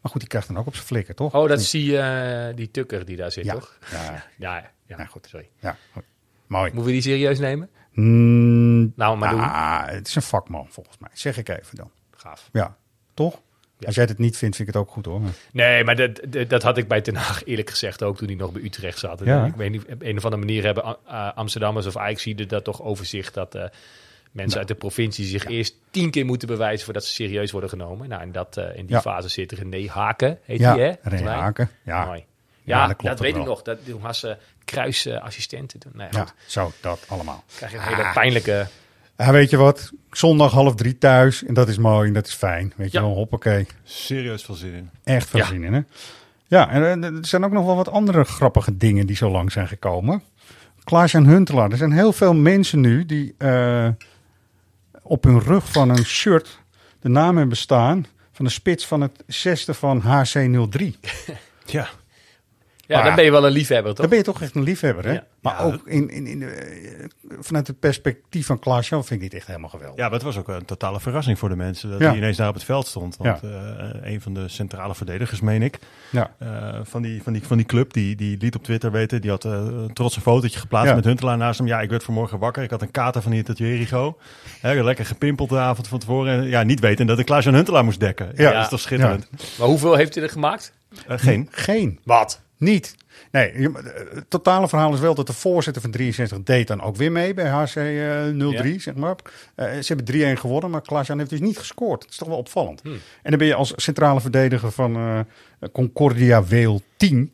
[0.00, 1.34] Maar goed, die krijgt dan ook op zijn flikker, toch?
[1.34, 3.52] Oh, dat is die, eh, die tukker die daar zit, Ja.
[3.52, 3.78] toch?
[3.90, 5.04] Ja, Ja, ja, ja.
[5.04, 5.26] Goed.
[5.30, 5.48] Sorry.
[5.60, 6.02] ja, goed.
[6.46, 6.64] Mooi.
[6.64, 7.68] Moeten we die serieus nemen?
[7.92, 9.40] Mm, Nou, maar doen.
[9.40, 11.10] ah, het is een vakman volgens mij.
[11.12, 11.90] Zeg ik even dan.
[12.10, 12.48] Gaaf.
[12.52, 12.76] Ja,
[13.14, 13.40] toch?
[13.78, 13.86] Ja.
[13.86, 15.20] Als jij het niet vindt, vind ik het ook goed hoor.
[15.52, 18.36] Nee, maar dat, dat, dat had ik bij Den Haag eerlijk gezegd ook toen hij
[18.36, 19.20] nog bij Utrecht zat.
[19.24, 19.44] Ja.
[19.46, 22.82] Ik weet niet, op een of andere manier hebben uh, Amsterdammers of Ajax dat toch
[22.82, 23.64] overzicht dat eh,
[24.32, 28.08] mensen uit de provincie zich eerst tien keer moeten bewijzen voordat ze serieus worden genomen.
[28.08, 29.00] Nou, en dat, eh, in die Ja.
[29.00, 31.08] fase zit René Haken, heet Ja, hij hè?
[31.10, 31.30] René.
[31.30, 31.70] Haken.
[31.84, 32.24] Ja, Mooi.
[32.64, 33.40] Ja, Ja, dat weet wel.
[33.42, 33.62] ik nog.
[33.62, 35.78] Dat toen was ze kruisassistenten.
[35.80, 35.92] toen.
[35.94, 36.32] Nee, ja, goed.
[36.46, 37.44] zo, dat allemaal.
[37.56, 38.66] krijg je een hele pijnlijke...
[39.16, 39.90] Ja, weet je wat?
[40.10, 41.44] Zondag half drie thuis.
[41.44, 42.72] En dat is mooi en dat is fijn.
[42.76, 43.04] Weet je Ja.
[43.04, 43.66] wel, hoppakee.
[43.84, 44.90] serieus veel zin in.
[45.04, 45.46] Echt veel Ja.
[45.46, 45.80] zin in, hè?
[46.46, 49.52] Ja, en eh, er zijn ook nog wel wat andere grappige dingen die zo lang
[49.52, 50.22] zijn gekomen.
[50.84, 51.70] Klaas-Jan Huntelaar.
[51.70, 53.88] Er zijn heel veel mensen nu die eh,
[55.02, 56.58] op hun rug van een shirt
[57.00, 60.84] de naam hebben staan van de spits van het zesde van HC03.
[61.66, 61.88] Ja,
[62.86, 64.00] Ja, Maar dan ben je wel een liefhebber, toch?
[64.00, 65.12] Dan ben je toch echt een liefhebber, hè?
[65.12, 65.24] Ja.
[65.40, 67.06] Maar Ja, ook in, in, in de, eh,
[67.40, 69.96] vanuit het perspectief van Klaas-Jan vind ik dit echt helemaal geweldig.
[69.98, 72.08] ja, maar het was ook een totale verrassing voor de mensen dat Ja.
[72.08, 73.16] hij ineens daar op het veld stond.
[73.16, 73.50] Want eh,
[74.12, 75.78] een van de centrale verdedigers, meen ik,
[76.10, 76.34] Ja.
[76.38, 79.30] eh, van, die, van, die, van die club, die, die liet op Twitter weten, die
[79.30, 79.48] had
[79.92, 80.94] trots een fotootje geplaatst Ja.
[80.94, 81.66] met Huntelaar naast hem.
[81.68, 84.18] Ja, ik werd vanmorgen wakker, ik had een kater van hier tot Jericho.
[84.60, 86.32] Hè, lekker gepimpeld de avond van tevoren.
[86.40, 88.32] En, ja, niet weten dat ik Klaas-Jan Huntelaar moest dekken.
[88.36, 88.52] Ja, Ja.
[88.52, 89.28] dat is toch schitterend.
[89.58, 90.72] Maar hoeveel heeft hij er gemaakt?
[91.08, 91.48] Geen.
[91.50, 91.98] Geen.
[92.04, 92.42] Wat?
[92.64, 92.94] Niet.
[93.30, 96.96] Nee, je- het totale verhaal is wel dat de voorzitter van 63 deed dan ook
[96.96, 99.16] weer mee bij HC eh, 03, zeg maar.
[99.54, 102.00] Eh, ze hebben 3-1 gewonnen, maar Klaas-Jan heeft dus niet gescoord.
[102.00, 102.80] Dat is toch wel opvallend.
[102.82, 102.92] Hmm.
[103.22, 105.20] En dan ben je als centrale verdediger van eh,
[105.72, 107.32] Concordia Weel 10.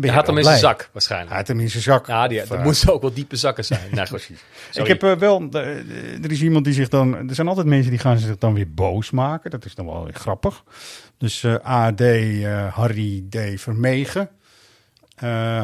[0.00, 1.30] Hij had hem in zijn zak, waarschijnlijk.
[1.30, 2.06] Hij had hem in zijn zak.
[2.06, 3.80] Ja, die, dat moesten ook wel diepe zakken zijn.
[3.94, 4.30] Nou, goed.
[4.72, 7.90] Ik heb eh, wel, eh, er is iemand die zich dan, er zijn altijd mensen
[7.90, 9.50] die gaan zich dan weer boos maken.
[9.50, 10.64] Dat is dan wel weer grappig.
[11.18, 12.00] Dus eh, AD
[12.74, 13.60] Harry D.
[13.60, 14.30] Vermegen.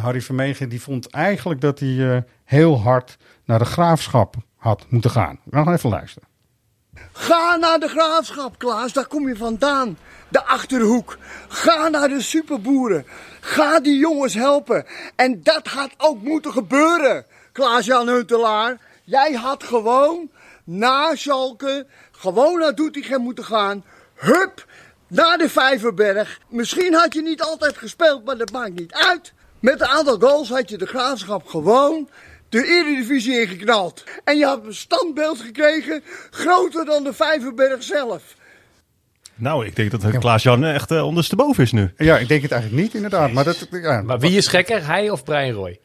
[0.00, 5.38] Harry Vermegen die vond eigenlijk dat hij heel hard naar de graafschap had moeten gaan.
[5.44, 6.28] We gaan even luisteren.
[7.12, 9.98] Ga naar de graafschap, Klaas, daar kom je vandaan.
[10.28, 11.18] De achterhoek.
[11.48, 13.06] Ga naar de superboeren.
[13.40, 14.86] Ga die jongens helpen.
[15.16, 18.78] En dat had ook moeten gebeuren, Klaas-Jan Huntelaar.
[19.04, 20.30] Jij had gewoon
[20.64, 23.84] na Schalke, gewoon naar Doetinchem moeten gaan.
[24.14, 24.66] Hup,
[25.06, 26.40] naar de Vijverberg.
[26.48, 29.32] Misschien had je niet altijd gespeeld, maar dat maakt niet uit.
[29.60, 32.08] Met een aantal goals had je de graafschap gewoon
[32.50, 34.04] de Eredivisie ingeknald.
[34.24, 38.22] En je had een standbeeld gekregen groter dan de Vijverberg zelf.
[39.34, 41.92] Nou, ik denk dat Klaas-Jan echt uh, ondersteboven is nu.
[41.96, 43.32] Ja, ik denk het eigenlijk niet, inderdaad.
[43.32, 45.78] Maar, dat, ja, Maar wie is gekker, hij of Brian Roy?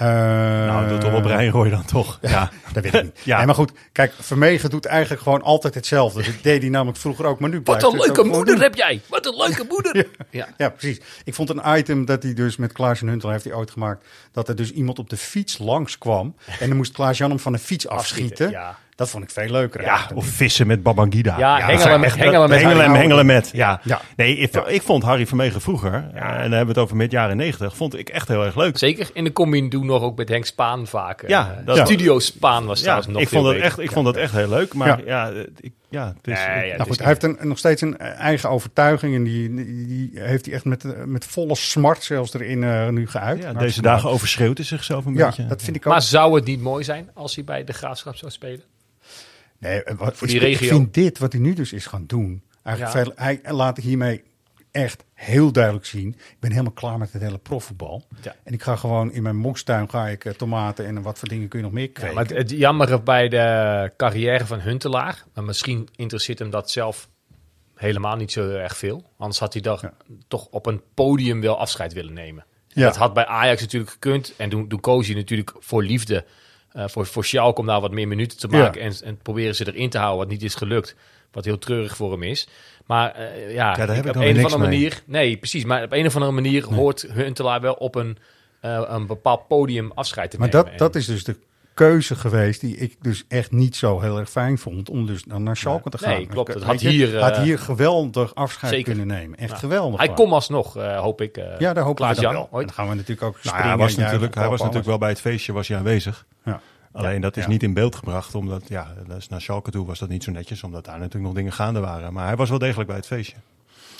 [0.00, 2.18] Eh, nou, dat toch Brian Roy dan toch.
[2.22, 3.20] Ja, dat weet ik niet.
[3.24, 3.36] ja.
[3.36, 6.22] Nee, maar goed, kijk, Vermegen doet eigenlijk gewoon altijd hetzelfde.
[6.22, 9.00] Dat deed hij namelijk vroeger ook, maar nu Wat een leuke moeder heb jij!
[9.06, 9.96] Wat een leuke moeder!
[10.06, 10.48] ja, ja.
[10.56, 11.00] ja, precies.
[11.24, 14.06] Ik vond een item dat hij dus met Klaas en Huntel heeft hij ooit gemaakt.
[14.32, 16.36] Dat er dus iemand op de fiets langskwam.
[16.60, 18.50] En dan moest Klaas-Jan hem van de fiets afschieten.
[18.50, 18.78] Ja.
[19.00, 19.82] Dat vond ik veel leuker.
[19.82, 21.38] Ja, of vissen met Babangida.
[21.38, 23.32] Ja, hengelen, met, hengelen met hengelen, Harry hengelen Oude.
[23.32, 23.50] met.
[23.52, 23.80] Ja.
[24.16, 27.10] Nee, ik, ik vond Harry Vermegen vroeger, eh, en dan hebben we het over mid
[27.10, 28.78] jaren negentig, vond ik echt heel erg leuk.
[28.78, 29.10] Zeker.
[29.12, 31.24] In de combi doen nog ook met Henk Spaan vaak.
[31.28, 33.66] Ja, eh, dat- Studio Spaan was Ja, trouwens nog ik vond, dat beter.
[33.66, 35.26] echt, ik vond dat echt heel leuk, maar ja, Ja.
[35.26, 36.46] ja, ik, ja het is...
[36.46, 39.86] Nee, ja, Nou goed, hij heeft een, nog steeds een eigen overtuiging en die, die,
[39.86, 43.42] die heeft hij echt met, eh, met volle smart zelfs erin nu geuit.
[43.42, 45.46] ja, deze dagen overschreeuwt hij zichzelf een Ja, beetje.
[45.46, 45.92] dat vind ik ook.
[45.92, 48.62] Maar zou het niet mooi zijn als hij bij de Graafschap zou spelen?
[49.58, 50.66] Nee, eh, wat, Voor ik- die regio.
[50.68, 52.42] Ik vind dit wat hij nu dus is gaan doen.
[52.62, 53.24] Eigenlijk Ja.
[53.24, 54.22] hij laat hiermee
[54.70, 56.08] echt heel duidelijk zien.
[56.08, 58.04] Ik ben helemaal klaar met het hele profvoetbal.
[58.22, 58.34] Ja.
[58.44, 61.48] En ik ga gewoon in mijn moestuin ga ik eh, tomaten en wat voor dingen
[61.48, 62.14] kun je nog meer Ja, kweken.
[62.14, 67.08] maar het, het jammere bij de carrière van Huntelaar, maar misschien interesseert hem dat zelf
[67.74, 69.10] helemaal niet zo erg veel.
[69.18, 69.92] Anders had hij toch, Ja.
[70.28, 72.44] toch op een podium wel afscheid willen nemen.
[72.68, 72.84] Ja.
[72.84, 74.32] Dat had bij Ajax natuurlijk gekund.
[74.36, 76.24] En toen, toen koos hij natuurlijk voor liefde,
[76.72, 78.58] eh, voor, voor Schalke om daar wat meer minuten te Ja.
[78.58, 78.80] maken.
[78.80, 80.94] En, en proberen ze erin te houden, wat niet is gelukt.
[81.32, 82.48] Wat heel treurig voor hem is.
[82.86, 84.68] Maar eh, ja, ik op een of andere mee.
[84.68, 85.02] manier...
[85.06, 85.64] Nee, precies.
[85.64, 88.18] Maar op een of andere manier hoort Huntelaar wel op een,
[88.60, 90.62] eh, een bepaald podium afscheid te Maar nemen.
[90.64, 91.36] dat, En- dat is dus de
[91.74, 95.42] keuze geweest die ik dus echt niet zo heel erg fijn vond om dus dan
[95.42, 96.10] naar Schalke te gaan.
[96.10, 96.54] Nee, klopt.
[96.54, 98.94] Het had je, hier, eh, had hier geweldig afscheid zeker.
[98.94, 99.38] kunnen nemen.
[99.38, 99.98] Echt geweldig.
[100.00, 101.36] Hij komt alsnog, eh, hoop ik.
[101.36, 102.48] eh Ja, daar dan Klaas-Jan wel.
[102.50, 102.66] Ooit.
[102.66, 103.68] Dan gaan we natuurlijk ook Nou, springen.
[103.68, 106.26] hij was natuurlijk, hij was natuurlijk wel bij het feestje was hij aanwezig.
[106.44, 106.60] Ja.
[106.92, 107.48] Alleen dat is Ja.
[107.48, 110.30] niet in beeld gebracht, omdat ja, dat is naar Schalke toe was dat niet zo
[110.30, 112.12] netjes, omdat daar natuurlijk nog dingen gaande waren.
[112.12, 113.36] Maar hij was wel degelijk bij het feestje.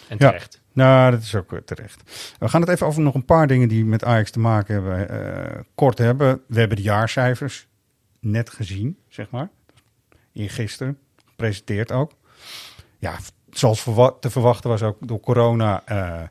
[0.09, 0.60] En terecht.
[0.73, 2.35] Nou, dat is ook eh, terecht.
[2.39, 5.09] We gaan het even over nog een paar dingen die met Ajax te maken hebben.
[5.09, 6.41] eh, kort hebben.
[6.47, 7.67] We hebben de jaarcijfers
[8.21, 9.49] net gezien, zeg maar.
[10.33, 10.99] Eergisteren.
[11.27, 12.13] Gepresenteerd ook.
[12.99, 13.17] Ja,
[13.51, 13.83] zoals
[14.21, 16.23] te verwachten was ook door corona eh,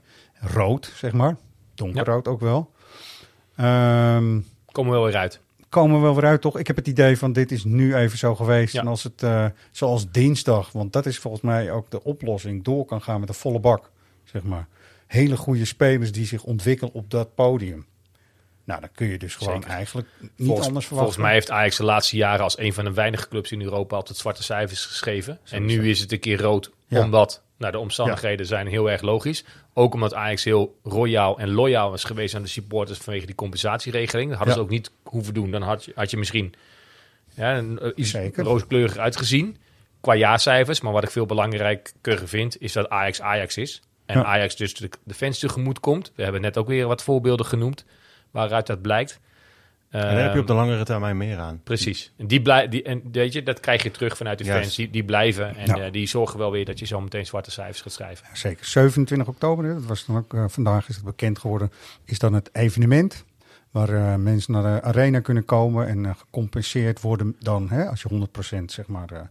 [0.54, 1.36] rood, zeg maar.
[1.76, 2.72] Donkerrood ook wel.
[3.56, 4.40] Ehm,
[4.72, 5.40] Komen we wel weer uit.
[5.70, 6.58] komen we wel weer uit, toch?
[6.60, 8.74] Ik heb het idee van dit is nu even zo geweest.
[8.74, 8.82] Ja.
[8.82, 9.24] En als het,
[9.72, 13.36] zoals dinsdag, want dat is volgens mij ook de oplossing, door kan gaan met een
[13.36, 13.92] volle bak,
[14.32, 14.68] zeg maar.
[15.08, 17.86] Hele goede spelers die zich ontwikkelen op dat podium.
[18.64, 19.70] Nou, dan kun je dus gewoon Zeker.
[19.70, 20.96] eigenlijk niet Volgens, anders verwachten.
[21.14, 23.96] volgens mij heeft Ajax de laatste jaren als een van de weinige clubs in Europa
[23.96, 25.40] altijd zwarte cijfers geschreven.
[25.50, 27.02] en nu is het een keer rood, Ja.
[27.04, 29.44] omdat nou, de omstandigheden zijn heel erg logisch.
[29.74, 34.30] Ook omdat Ajax heel royaal en loyaal is geweest aan de supporters vanwege die compensatieregeling.
[34.30, 34.62] Dat hadden Ja.
[34.62, 35.52] ze ook niet hoeven doen.
[35.52, 36.54] Dan had je, had je misschien
[37.34, 38.44] ja, een, eh, iets Zeker.
[38.44, 39.58] rooskleuriger uitgezien
[40.02, 40.82] qua jaarcijfers.
[40.82, 43.82] Maar wat ik veel belangrijker vind, is dat Ajax Ajax is.
[44.10, 44.24] En Ja.
[44.26, 46.12] Ajax dus de, de fans tegemoet komt.
[46.16, 47.86] We hebben net ook weer wat voorbeelden genoemd
[48.32, 49.20] waaruit dat blijkt.
[49.90, 51.62] En daar heb je Ehm, op de langere termijn meer aan.
[51.64, 52.12] Precies.
[52.18, 54.76] En, die blij, die, en weet je, dat krijg je terug vanuit de fans.
[54.76, 55.78] Die, die blijven en Ja.
[55.86, 58.26] eh, die zorgen wel weer dat je zo meteen zwarte cijfers gaat schrijven.
[58.34, 58.66] Zeker.
[58.66, 61.72] 27 oktober, dat was dan ook, eh, vandaag is het bekend geworden,
[62.06, 63.26] is dan het evenement.
[63.72, 68.08] Waar eh, mensen naar de arena kunnen komen en gecompenseerd worden dan, hè, als je
[68.10, 69.30] 100% zeg maar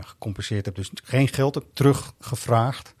[0.00, 0.76] gecompenseerd hebt.
[0.76, 2.94] Dus geen geld hebt teruggevraagd.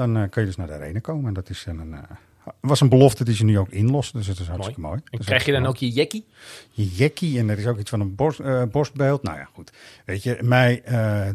[0.00, 1.28] Dan eh, kun je dus naar de arena komen.
[1.28, 2.02] En dat is een, eh,
[2.60, 4.16] was een belofte die ze nu ook inlossen.
[4.16, 5.00] Dus dat is hartstikke mooi.
[5.10, 6.24] En is krijg je dan ook je jekkie?
[6.70, 9.22] je jekkie en er is ook iets van een borst, eh, borstbeeld.
[9.22, 9.72] Nou ja, goed.
[10.04, 10.82] Weet je, mij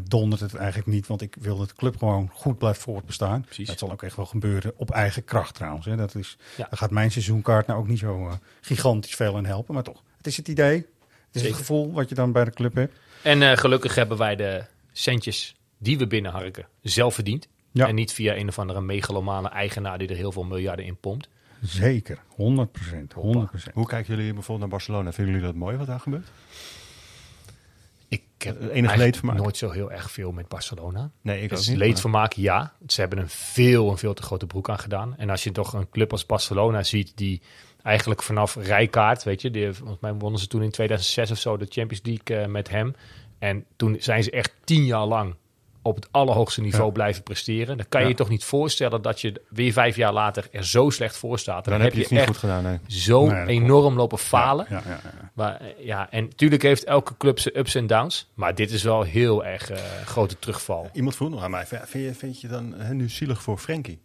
[0.07, 3.41] dondert het eigenlijk niet, want ik wil dat de club gewoon goed blijft voortbestaan.
[3.41, 3.67] Precies.
[3.67, 5.85] Dat zal ook echt wel gebeuren op eigen kracht trouwens.
[5.85, 5.95] Hè.
[5.95, 6.63] Dat is, Ja.
[6.63, 10.03] Daar gaat mijn seizoenkaart nou ook niet zo gigantisch veel in helpen, maar toch.
[10.17, 10.85] Het is het idee, het
[11.31, 11.47] is Zeker.
[11.47, 12.93] het gevoel wat je dan bij de club hebt.
[13.21, 17.47] En gelukkig hebben wij de centjes die we binnenharken zelf verdiend.
[17.75, 17.87] Ja.
[17.87, 21.29] En niet via een of andere megalomane eigenaar die er heel veel miljarden in pompt.
[21.61, 23.13] Zeker, 100 procent.
[23.13, 25.11] 100 Hoe kijken jullie bijvoorbeeld naar Barcelona?
[25.11, 26.27] Vinden jullie dat mooi wat daar gebeurt?
[28.07, 29.37] Ik heb Enig eigenlijk leedvermaak?
[29.37, 31.11] nooit zo heel erg veel met Barcelona.
[31.21, 31.77] Nee, ik is niet.
[31.77, 32.73] leedvermaak, ja.
[32.87, 35.17] Ze hebben een veel, een veel te grote broek aan gedaan.
[35.17, 37.41] En als je toch een club als Barcelona ziet die
[37.83, 41.57] eigenlijk vanaf Rijkaard, weet je, die, volgens mij wonnen ze toen in 2006 of zo
[41.57, 42.95] de Champions League eh, met hem.
[43.39, 45.35] En toen zijn ze echt tien jaar lang
[45.85, 46.91] op het allerhoogste niveau Ja.
[46.91, 47.77] blijven presteren.
[47.77, 48.11] Dan kan je Ja.
[48.11, 51.65] je toch niet voorstellen dat je weer vijf jaar later er zo slecht voor staat.
[51.65, 52.79] Dan heb je het niet goed gedaan, nee.
[52.87, 54.65] zo Nee, enorm lopen falen.
[54.69, 55.29] Ja, ja, ja.
[55.33, 58.31] Maar, eh, ja, en natuurlijk heeft elke club zijn ups en downs.
[58.33, 60.89] Maar dit is wel heel erg eh, grote terugval.
[60.93, 64.01] Iemand vroeg nog aan mij, vind je, vind je dan hè, nu zielig voor Frenkie?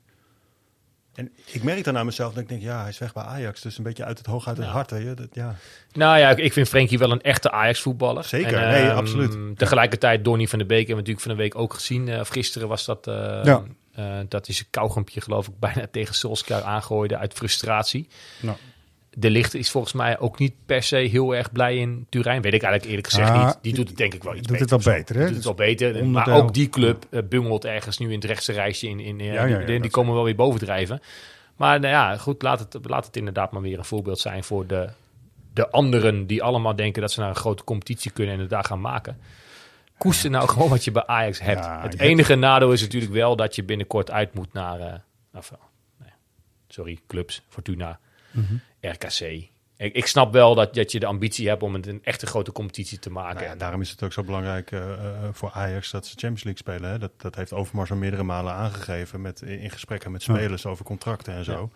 [1.15, 3.61] En ik merk dan aan mezelf dat ik denk, ja, hij is weg bij Ajax.
[3.61, 4.91] Dus een beetje uit het hoog, uit het hart.
[4.91, 5.55] Hè, dat, ja.
[5.93, 8.25] Nou ja, ik- vind Frenkie wel een echte Ajax-voetballer.
[8.25, 9.59] Zeker, En, nee, ehm, absoluut.
[9.59, 12.09] Tegelijkertijd Donny van der Beek hebben we natuurlijk van de week ook gezien.
[12.09, 13.63] Eh, of gisteren was dat, eh, Ja.
[13.95, 18.09] eh, dat is een kauwgompje geloof ik bijna tegen Solskjaer aangooide uit frustratie.
[18.41, 18.57] Nou.
[19.17, 22.43] De Licht is volgens mij ook niet per se heel erg blij in Turijn.
[22.43, 23.59] Weet ik eigenlijk eerlijk gezegd Ah, niet.
[23.63, 24.75] Die doet het denk ik wel iets doet beter.
[24.77, 25.27] het wel beter, hè?
[25.27, 25.93] Doet het wel beter.
[25.93, 26.35] Maar Onderdeel.
[26.35, 28.89] ook die club eh, bungelt ergens nu in het rechtse rijtje.
[28.89, 31.01] In, in, eh, Ja, ja, ja, die, die komen wel weer bovendrijven.
[31.57, 34.67] Maar nou ja, goed, laat het, laat het inderdaad maar weer een voorbeeld zijn voor
[34.67, 34.89] de,
[35.55, 38.65] de anderen die allemaal denken dat ze naar een grote competitie kunnen en het daar
[38.65, 39.19] gaan maken.
[39.99, 41.65] Koester nou gewoon wat je bij Ajax hebt.
[41.65, 44.93] Ja, het enige nadeel is natuurlijk wel dat je binnenkort uit moet naar, eh,
[45.35, 45.53] of,
[45.99, 46.11] nee,
[46.69, 47.99] sorry, clubs, Fortuna,
[48.31, 48.55] Mhm.
[48.81, 49.49] RKC.
[49.77, 52.53] Ik, ik snap wel dat, dat je de ambitie hebt om het een echte grote
[52.53, 53.35] competitie te maken.
[53.35, 54.99] Nou ja, daarom is het ook zo belangrijk eh, eh,
[55.33, 56.91] voor Ajax dat ze Champions League spelen.
[56.91, 56.99] Hè?
[56.99, 60.35] Dat, dat heeft Overmars al meerdere malen aangegeven met, in gesprekken met Ja.
[60.35, 61.71] spelers over contracten en zo.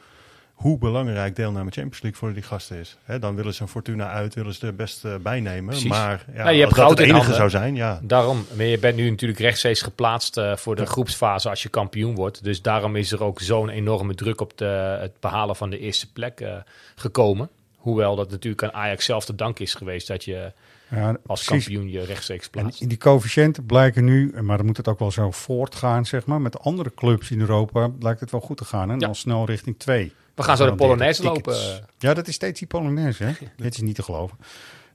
[0.55, 2.96] Hoe belangrijk deelname Champions League voor die gasten is.
[3.05, 3.18] Hè?
[3.18, 5.68] Dan willen ze een Fortuna uit, willen ze er best eh, bij nemen.
[5.70, 5.88] Precies.
[5.90, 7.34] Maar ja, Nou, je hebt dat het enige handen.
[7.34, 8.00] zou zijn, ja.
[8.02, 12.14] Daarom, maar je bent nu natuurlijk rechtstreeks geplaatst eh, voor de groepsfase als je kampioen
[12.14, 12.44] wordt.
[12.44, 16.12] Dus daarom is er ook zo'n enorme druk op de, het behalen van de eerste
[16.12, 16.57] plek eh,
[16.94, 17.48] gekomen.
[17.76, 20.52] Hoewel dat natuurlijk aan Ajax zelf te dank is geweest dat je
[20.90, 21.64] Ja, als precies.
[21.66, 22.88] kampioen je rechtstreeks En plaatst.
[22.88, 26.40] die coëfficiënten blijken nu, maar dan moet het ook wel zo voortgaan, zeg maar.
[26.40, 28.90] Met andere clubs in Europa lijkt het wel goed te gaan.
[28.90, 29.07] En Ja.
[29.07, 30.12] al snel richting 2.
[30.35, 31.87] We gaan zo de Polonaise lopen.
[31.99, 33.32] Ja, dat is steeds die Polonaise, hè?
[33.57, 34.39] Dit is niet te geloven.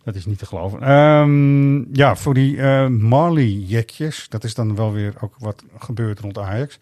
[0.03, 0.81] Dat is niet te geloven.
[0.81, 6.37] Ehm, ja, voor die eh Marley-jekjes, dat is dan wel weer ook wat gebeurt rond
[6.37, 6.79] Ajax.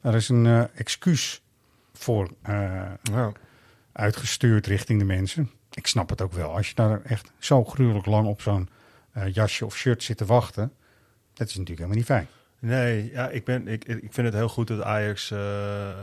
[0.00, 1.42] Er is een eh, excuus
[1.92, 3.26] voor eh,
[3.92, 5.50] uitgestuurd richting de mensen.
[5.72, 6.56] Ik snap het ook wel.
[6.56, 8.68] Als je daar echt zo gruwelijk lang op zo'n
[9.12, 10.72] eh, jasje of shirt zit te wachten,
[11.34, 12.26] dat is natuurlijk helemaal niet fijn.
[12.58, 15.38] Nee, ja, ik, ben, ik, ik vind het heel goed dat Ajax eh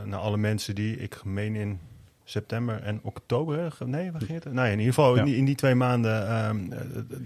[0.04, 1.80] naar alle mensen die, ik meen in
[2.28, 4.52] september en oktober, nee, waar ging het?
[4.52, 5.18] Nou, in ieder geval Ja.
[5.20, 6.68] in, die, in die twee maanden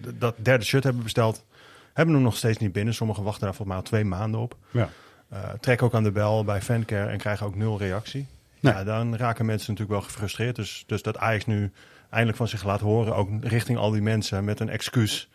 [0.03, 1.45] d- dat derde shirt hebben besteld,
[1.93, 2.95] hebben hem nog steeds niet binnen.
[2.95, 4.57] Sommigen wachten daar volgens mij al twee maanden op.
[4.71, 4.89] Ja.
[5.29, 8.27] Eh trek ook aan de bel bij Fancare en krijgen ook nul reactie.
[8.61, 8.73] Nee.
[8.73, 10.57] Ja, dan raken mensen natuurlijk wel gefrustreerd.
[10.57, 11.71] Dus, dus dat Ajax nu
[12.11, 15.29] eindelijk van zich laat horen, ook richting al die mensen met een excuus.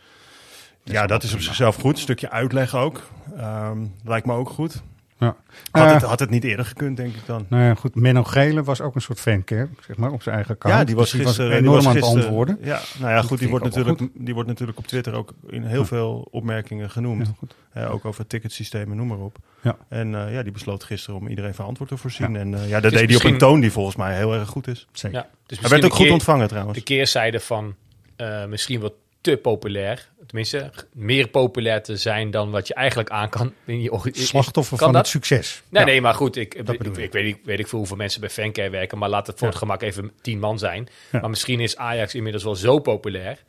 [0.84, 1.95] Ja, dat is op zichzelf goed.
[1.95, 3.01] Een stukje uitleg ook.
[3.38, 4.82] Ehm, lijkt me ook goed.
[5.20, 5.36] Ja.
[5.72, 7.45] Had, Eh, het, had het niet eerder gekund, denk ik dan.
[7.49, 7.95] Nou ja, goed.
[7.95, 10.74] Menno Gele was ook een soort fancare, zeg maar, op zijn eigen kant.
[10.74, 12.57] Ja, die was Dus gisteren die enorm was aan het antwoorden.
[12.61, 15.80] Ja, nou ja, goed, die wordt, natuurlijk, die wordt natuurlijk op Twitter ook in heel
[15.80, 15.86] Ja.
[15.86, 17.28] veel opmerkingen genoemd.
[17.28, 17.55] Ja, goed.
[17.91, 19.38] Ook over ticketsystemen, noem maar op.
[19.61, 19.78] Ja.
[19.89, 22.32] En eh, ja, die besloot gisteren om iedereen van antwoord te voorzien.
[22.34, 22.39] Ja.
[22.39, 24.68] En eh, ja, dat deed hij op een toon die volgens mij heel erg goed
[24.68, 24.88] is.
[24.91, 25.18] Zeker.
[25.18, 26.78] Ja, dus Hij werd ook goed keer- ontvangen trouwens.
[26.78, 27.76] De keerzijde van
[28.16, 28.93] eh, misschien wat
[29.26, 30.07] te populair.
[30.26, 33.53] Tenminste, meer populair te zijn dan wat je eigenlijk aan kan.
[33.65, 35.01] in je Slachtoffer Kan van dat?
[35.01, 35.61] het succes.
[35.69, 35.88] Nee, Ja.
[35.89, 37.11] nee, maar goed, ik, ik, ik, ik.
[37.11, 39.53] weet, niet, weet ik veel hoeveel mensen bij Fancare werken, maar laat het voor Ja.
[39.53, 40.88] het gemak even tien man zijn.
[41.11, 41.19] Ja.
[41.19, 43.43] Maar misschien is Ajax inmiddels wel zo populair,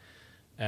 [0.57, 0.67] eh,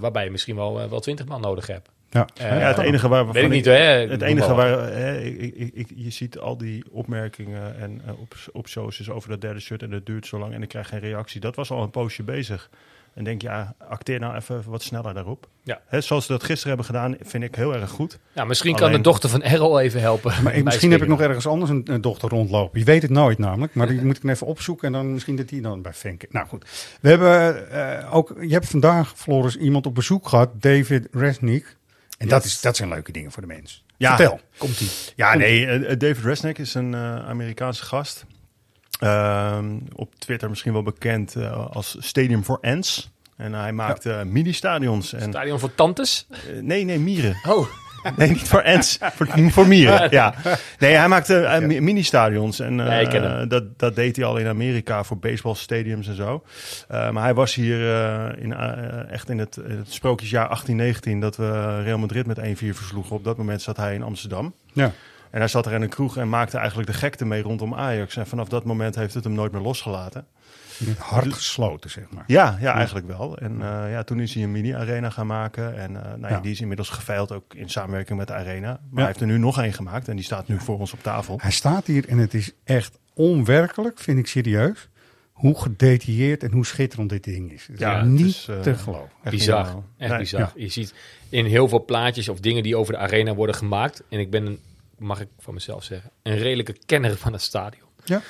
[0.00, 1.88] waarbij je misschien wel, eh, wel twintig man nodig hebt.
[2.10, 2.28] Ja.
[2.34, 3.72] Eh, ja, het enige waar weet ik niet, hè?
[3.72, 8.68] Het enige waar hè, ik, ik, ik- je ziet al die opmerkingen en op, op
[8.68, 11.40] socials over dat derde shirt en dat duurt zo lang en ik krijg geen reactie.
[11.40, 12.70] Dat was al een poosje bezig.
[13.14, 15.48] En denk ja, acteer nou even wat sneller daarop.
[15.62, 15.80] Ja.
[15.86, 18.18] Hè, zoals ze dat gisteren hebben gedaan, vind ik heel erg goed.
[18.32, 20.42] Ja, misschien kan de dochter van Errol even helpen.
[20.42, 22.78] Maar ik, misschien heb ik nog ergens anders een, een dochter rondlopen.
[22.78, 23.74] Je weet het nooit namelijk.
[23.74, 24.86] Maar die moet ik even opzoeken.
[24.86, 26.26] En dan misschien dat die dan bij Fenke.
[26.30, 26.96] Nou goed.
[27.00, 28.34] We hebben eh, ook.
[28.40, 30.62] Je hebt vandaag, Floris, iemand op bezoek gehad.
[30.62, 31.76] David Resnick.
[32.18, 33.84] En dat, is, dat zijn leuke dingen voor de mens.
[34.00, 34.16] Ja.
[34.16, 34.40] Vertel.
[34.58, 34.90] Komt-ie.
[35.16, 38.24] Ja, nee, eh, eh, David Resnick is een eh, Amerikaanse gast.
[39.00, 43.10] Ehm, op Twitter misschien wel bekend eh, als Stadium for Ants.
[43.36, 45.12] En hij maakt eh, mini-stadions.
[45.12, 46.26] En, Stadion voor tantes?
[46.30, 47.36] eh, nee, nee, mieren.
[47.48, 47.66] Oh,
[48.16, 50.10] Nee, niet voor ants, voor, voor mieren.
[50.20, 50.34] Ja.
[50.78, 52.60] Nee, hij maakte mi- mini-stadions.
[52.60, 56.42] En Ja, eh, dat, dat deed hij al in Amerika voor baseballstadiums en zo.
[56.88, 58.54] Eh, maar hij was hier eh, in,
[59.10, 63.16] echt in het, in het sprookjesjaar 1819 dat we Real Madrid met 1-4 versloegen.
[63.16, 64.54] Op dat moment zat hij in Amsterdam.
[64.72, 64.92] Ja.
[65.30, 68.16] En hij zat er in een kroeg en maakte eigenlijk de gekte mee rondom Ajax.
[68.16, 70.26] En vanaf dat moment heeft het hem nooit meer losgelaten.
[70.78, 72.24] Met hard gesloten, zeg maar.
[72.26, 73.38] Ja, ja, eigenlijk wel.
[73.38, 75.76] En eh, ja, toen is hij een mini-arena gaan maken.
[75.78, 78.68] En eh, nou ja, die is inmiddels geveild ook in samenwerking met de arena.
[78.68, 78.96] Maar Ja.
[78.96, 81.38] hij heeft er nu nog één gemaakt en die staat nu voor ons op tafel.
[81.42, 84.88] Hij staat hier en het is echt onwerkelijk, vind ik serieus.
[85.32, 87.68] hoe gedetailleerd en hoe schitterend dit ding is.
[87.76, 89.08] Ja, niet is, eh, te geloven.
[89.22, 89.66] echt bizar.
[89.98, 90.18] Echt Nee.
[90.18, 90.40] bizar.
[90.40, 90.50] Ja.
[90.54, 90.94] Je ziet
[91.28, 94.02] in heel veel plaatjes of dingen die over de arena worden gemaakt.
[94.08, 94.58] En ik ben, een,
[95.00, 97.88] mag ik van mezelf zeggen, een redelijke kenner van het stadion.
[98.04, 98.22] Ja.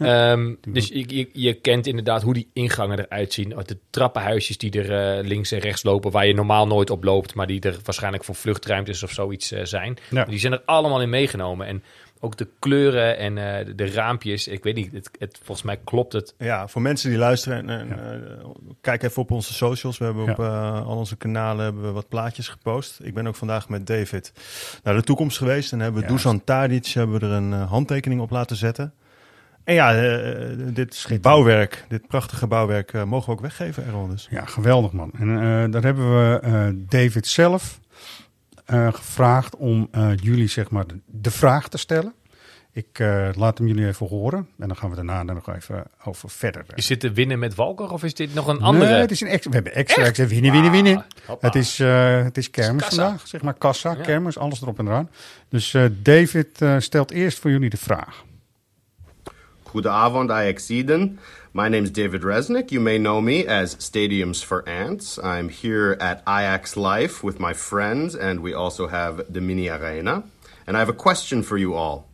[0.00, 3.48] Ehm, dus je, je, je kent inderdaad hoe die ingangen eruit zien.
[3.48, 7.34] De trappenhuisjes die er eh, links en rechts lopen, waar je normaal nooit op loopt,
[7.34, 9.98] maar die er waarschijnlijk voor vluchtruimtes of zoiets eh, zijn.
[10.10, 10.24] Ja.
[10.24, 11.66] Die zijn er allemaal in meegenomen.
[11.66, 11.82] En
[12.20, 14.48] ook de kleuren en eh, de, de raampjes.
[14.48, 16.34] Ik weet niet, het, het, volgens mij klopt het.
[16.38, 18.48] Ja, voor mensen die luisteren, en, en, eh,
[18.80, 19.98] kijk even op onze socials.
[19.98, 23.00] We hebben op eh, al onze kanalen hebben we wat plaatjes gepost.
[23.02, 24.32] Ik ben ook vandaag met David
[24.82, 25.72] naar de toekomst geweest.
[25.72, 26.12] En hebben we Ja.
[26.12, 28.92] Dusan Tadic hebben we er een handtekening op laten zetten.
[29.64, 29.92] En ja,
[30.72, 34.08] dit bouwwerk, dit prachtige bouwwerk, mogen we ook weggeven, Errol.
[34.08, 34.26] Dus.
[34.30, 35.10] Ja, geweldig man.
[35.18, 37.80] En eh, daar hebben we eh, David zelf
[38.70, 42.14] gevraagd om eh, jullie zeg maar de, de vraag te stellen.
[42.72, 46.30] Ik eh, laat hem jullie even horen en dan gaan we daarna nog even over
[46.30, 46.64] verder.
[46.74, 48.90] Is dit te winnen met Walker of is dit nog een andere?
[48.90, 51.04] Nee, het is een extra, we hebben extra, extra winnen, winnen, winnen.
[51.26, 51.46] hoppa.
[51.46, 54.02] Het is, eh, het is kermis vandaag, zeg maar kassa, Ja.
[54.02, 55.10] kermis, alles erop en eraan.
[55.48, 58.24] Dus eh, David eh, stelt eerst voor jullie de vraag.
[59.62, 61.18] Goedenavond, Ajaxiden.
[61.52, 62.70] My name is David Resnick.
[62.70, 65.18] You may know me as Stadiums for Ants.
[65.18, 70.22] I'm here at Ajax Life with my friends, and we also have the mini arena.
[70.64, 72.08] And I have a question for you all.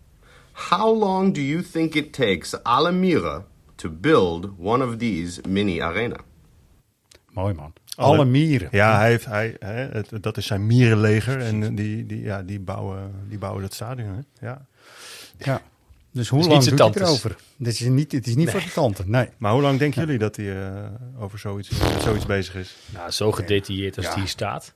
[0.55, 3.45] How long do you think it takes Alamira
[3.77, 6.21] to build one of these mini arena?
[7.35, 7.75] Mooi man.
[7.99, 8.69] Alle mieren.
[8.73, 11.41] Ja, hij heeft, hij, hè, het, dat is zijn mierenleger.
[11.41, 14.09] En die, die, ja, die, bouwen, die bouwen dat stadion.
[14.09, 14.47] Hè?
[14.47, 14.67] Ja.
[15.39, 15.63] Ja.
[16.17, 17.03] Dus hoe lang doet tantes.
[17.03, 17.37] erover?
[17.57, 19.29] Dit is niet, het is niet voor de tante, nee.
[19.39, 20.69] Maar hoe lang denken jullie dat hij eh,
[21.19, 21.71] over zoiets,
[22.03, 22.77] zoiets bezig is?
[22.87, 24.11] Nou, zo gedetailleerd als Ja.
[24.13, 24.75] die hier staat.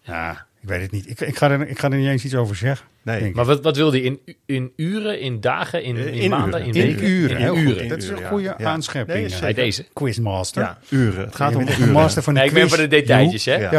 [0.00, 1.10] Ja, ik weet het niet.
[1.10, 2.86] Ik, ik, ga, er, ik ga er niet eens iets over zeggen.
[3.02, 3.34] Nee.
[3.34, 4.00] Maar wat, wat wil hij?
[4.00, 6.74] In, in uren, in dagen, in, in, in maanden, uren.
[6.74, 7.08] in In weken?
[7.08, 7.62] uren, In heel goed.
[7.64, 7.88] uren.
[7.88, 8.64] Dat is een goede Ja.
[8.66, 9.18] aanschepping.
[9.26, 9.86] Nee, eh, Bij deze.
[9.92, 10.62] Quizmaster.
[10.62, 11.24] Ja, uren.
[11.24, 11.92] Het gaat om de uren.
[11.92, 13.54] master van de Nee, ik ben voor de detailtjes, hè?
[13.54, 13.60] Ja.
[13.62, 13.70] Ja.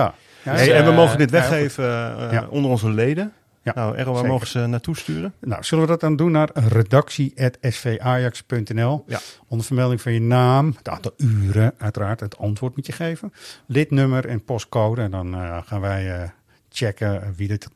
[0.43, 0.51] ja.
[0.51, 1.85] Hey, en we eh, mogen dit weggeven
[2.31, 3.33] eh, onder onze leden.
[3.65, 5.33] Ja, nou, Errol, waar mogen ze naartoe sturen?
[5.39, 9.03] Nou, zullen we dat dan doen naar redactie.svajax.nl.
[9.07, 9.19] Ja.
[9.47, 13.33] Onder vermelding van je naam, het aantal uren, uiteraard, het antwoord moet je geven.
[13.65, 15.01] Lidnummer en postcode.
[15.01, 16.29] En dan eh, gaan wij eh,
[16.69, 17.67] checken wie dit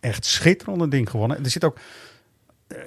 [0.00, 1.44] echt schitterende ding gewonnen.
[1.44, 1.82] Er zit ook eh,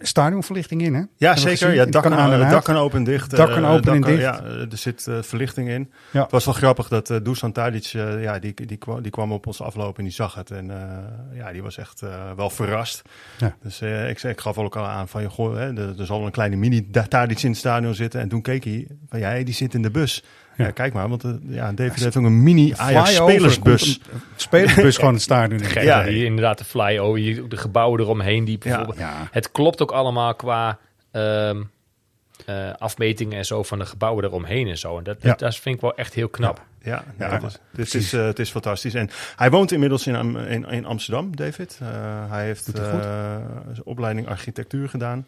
[0.02, 1.02] stadionverlichting in, hè?
[1.16, 1.74] Ja, zeker.
[1.74, 3.36] Ja, dak, kan aan en eh, dak kan open en dicht.
[3.36, 4.22] Dak eh, kan open en dicht.
[4.22, 5.92] Ja, eh, er zit eh, verlichting in.
[6.12, 6.22] Ja.
[6.22, 9.32] Het was wel grappig dat uh, Dusan Tadic, eh, ja, die, die, kwam, die kwam
[9.32, 10.52] op ons aflopen en die zag het.
[10.52, 13.02] En eh, ja, die was echt eh, wel verrast.
[13.38, 13.56] Ja.
[13.62, 16.32] Dus eh, ik, ik gaf ook al aan van, goh, hè, er, er zal een
[16.32, 18.22] kleine mini Tadic in het stadion zitten.
[18.22, 20.24] En toen keek hij van, ja, die zit in de bus.
[20.58, 20.72] Ja, Ja.
[20.72, 23.88] kijk maar, want eh, ja, David heeft ook een mini Ajax spelersbus.
[23.88, 25.66] een- een Spelersbus gewoon het stadion in.
[25.66, 26.04] Gek, Ja.
[26.06, 28.46] hier inderdaad de flyover, hier de gebouwen eromheen.
[28.46, 29.28] Die bijvoorbeeld, Ja.
[29.32, 30.78] Het klopt ook allemaal qua
[31.12, 31.62] ehm,
[32.46, 34.98] eh, afmetingen en zo van de gebouwen eromheen en zo.
[34.98, 35.30] En dat, Ja.
[35.30, 36.62] dat, dat vind ik wel echt heel knap.
[36.82, 38.94] Ja, Ja, ja, het, is, het, is, eh, het is fantastisch.
[38.94, 41.78] En hij woont inmiddels in, in, in Amsterdam, David.
[41.82, 41.88] Eh,
[42.30, 42.84] hij heeft eh,
[43.74, 45.26] zijn opleiding architectuur gedaan.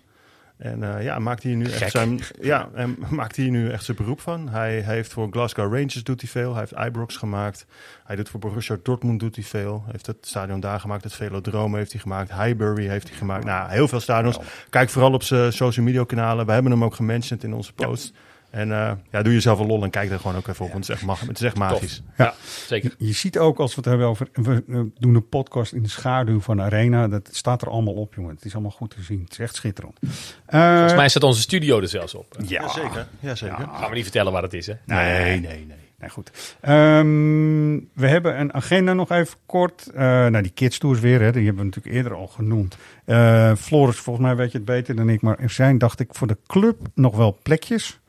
[0.59, 3.97] En eh, ja, maakt hier nu echt zijn, ja, en maakt hier nu echt zijn
[3.97, 4.49] beroep van.
[4.49, 6.55] Hij, hij heeft voor Glasgow Rangers doet hij veel.
[6.55, 7.65] Hij heeft Ibrox gemaakt.
[8.03, 9.81] Hij doet voor Borussia Dortmund doet hij veel.
[9.83, 11.03] Hij heeft het stadion daar gemaakt.
[11.03, 12.33] Het Velodrome heeft hij gemaakt.
[12.33, 13.45] Highbury heeft hij gemaakt.
[13.45, 14.39] Nou, heel veel stadions.
[14.69, 16.45] Kijk vooral op zijn social media kanalen.
[16.45, 18.13] We hebben hem ook gementiond in onze post.
[18.49, 20.71] En eh, ja, doe jezelf een lol en kijk er gewoon ook even op.
[20.71, 22.01] Want het is echt, mag, het is echt magisch.
[22.17, 22.33] Ja, Ja.
[22.67, 22.95] zeker.
[22.97, 24.27] Je ziet ook als we het hebben over.
[24.33, 24.63] We
[24.99, 27.07] doen een podcast in de schaduw van de Arena.
[27.07, 28.35] Dat staat er allemaal op, jongen.
[28.35, 29.21] Het is allemaal goed te zien.
[29.23, 29.99] Het is echt schitterend.
[30.45, 32.35] Eh, Volgens mij staat onze studio er zelfs op.
[32.47, 33.07] ja, Jazeker.
[33.19, 33.67] Jazeker.
[33.73, 34.73] Gaan we niet vertellen waar het is, hè?
[34.85, 35.77] Nee, nee, nee.
[35.99, 36.55] Nee, goed.
[36.61, 39.87] Ehm, we hebben een agenda nog even kort.
[39.93, 42.77] Eh nou, die kids tours weer, hè, die hebben we natuurlijk eerder al genoemd.
[43.05, 45.21] Eh Floris, volgens mij weet je het beter dan ik.
[45.21, 47.99] Maar er zijn, dacht ik, voor de club nog wel plekjes.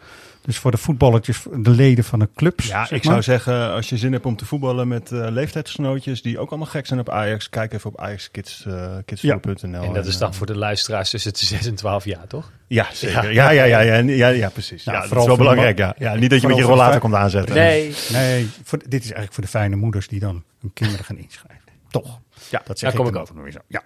[0.43, 2.67] Dus voor de voetballetjes, de leden van de clubs.
[2.67, 3.13] Ja, zeg ik maar.
[3.23, 6.69] zou zeggen, als je zin hebt om te voetballen met eh leeftijdsgenootjes die ook allemaal
[6.69, 9.83] gek zijn op Ajax, kijk even op ajaxkids.nl.
[9.83, 12.51] En dat is dan voor de luisteraars tussen de 6 en 12 jaar, toch?
[12.67, 13.33] Ja, zeker.
[13.33, 14.85] Ja, ja, ja, ja, ja, ja, ja, precies.
[14.85, 15.95] Ja, Ja, dat vooral is wel belangrijk, ja.
[15.99, 16.15] ja.
[16.15, 17.55] Niet dat je met je rollator komt aanzetten.
[17.55, 17.95] Nee.
[18.13, 21.65] Nee, voor, dit is eigenlijk voor de fijne moeders die dan hun kinderen gaan inschrijven.
[21.91, 22.19] Toch?
[22.51, 23.59] Ja, Dat zeg daar kom ik zo.
[23.67, 23.83] Ja.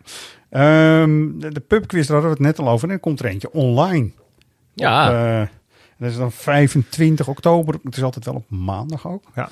[0.51, 2.89] Ehm, de, de pubquiz, daar hadden we het net al over.
[2.89, 4.11] En er komt er eentje online.
[4.75, 5.09] Ja.
[5.09, 5.55] Op, eh,
[6.05, 7.75] dat is dan 25 oktober.
[7.85, 9.25] Het is altijd wel op maandag ook.
[9.35, 9.49] Ja.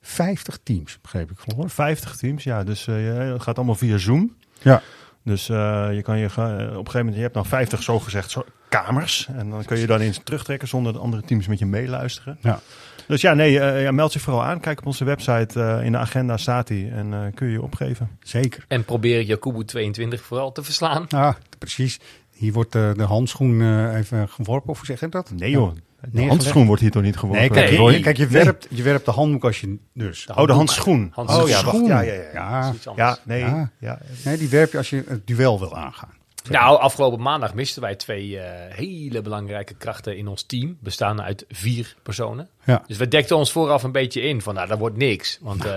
[0.00, 1.70] 50 teams, begreep ik geloof ik.
[1.70, 2.64] 50 teams, ja.
[2.64, 4.36] Dus eh, je- het gaat allemaal via Zoom.
[4.62, 4.82] Ja.
[5.24, 8.30] Dus eh, je kan je ga- op een gegeven moment, je hebt dan 50 zogezegd
[8.30, 9.28] zo, kamers.
[9.36, 12.38] En dan kun je dan eens terugtrekken zonder dat andere teams met je meeluisteren.
[12.40, 12.60] Ja.
[13.06, 14.60] Dus ja, nee, eh, ja, meld je vooral aan.
[14.60, 16.90] Kijk op onze website, eh, in de agenda staat die.
[16.90, 18.10] En eh, kun je je opgeven.
[18.22, 18.64] Zeker.
[18.68, 21.08] En probeer Jakubu 22 vooral te verslaan.
[21.08, 22.00] Ah, precies.
[22.34, 25.30] Hier wordt eh, de handschoen eh, even geworpen, of hoe zeg je dat?
[25.30, 26.28] Nee joh, neergelegd.
[26.28, 27.54] handschoen wordt hier toch niet geworpen?
[27.54, 30.26] Nee, kijk, kijk je, werpt, je werpt de handdoek als je dus.
[30.34, 31.12] Oh, de handschoen.
[31.14, 31.86] Oh ja, wacht, Handschoen.
[31.86, 33.70] ja, Ja, ja, ja, nee, Ja.
[33.78, 33.98] ja.
[34.24, 36.12] Nee, die werp je als je het duel wil aangaan.
[36.50, 40.76] Nou, afgelopen maandag misten wij twee eh, hele belangrijke krachten in ons team.
[40.80, 42.48] Bestaande uit vier personen.
[42.64, 42.82] Ja.
[42.86, 45.38] Dus we dekten ons vooraf een beetje in van, nou, dat wordt niks.
[45.40, 45.70] Want eh,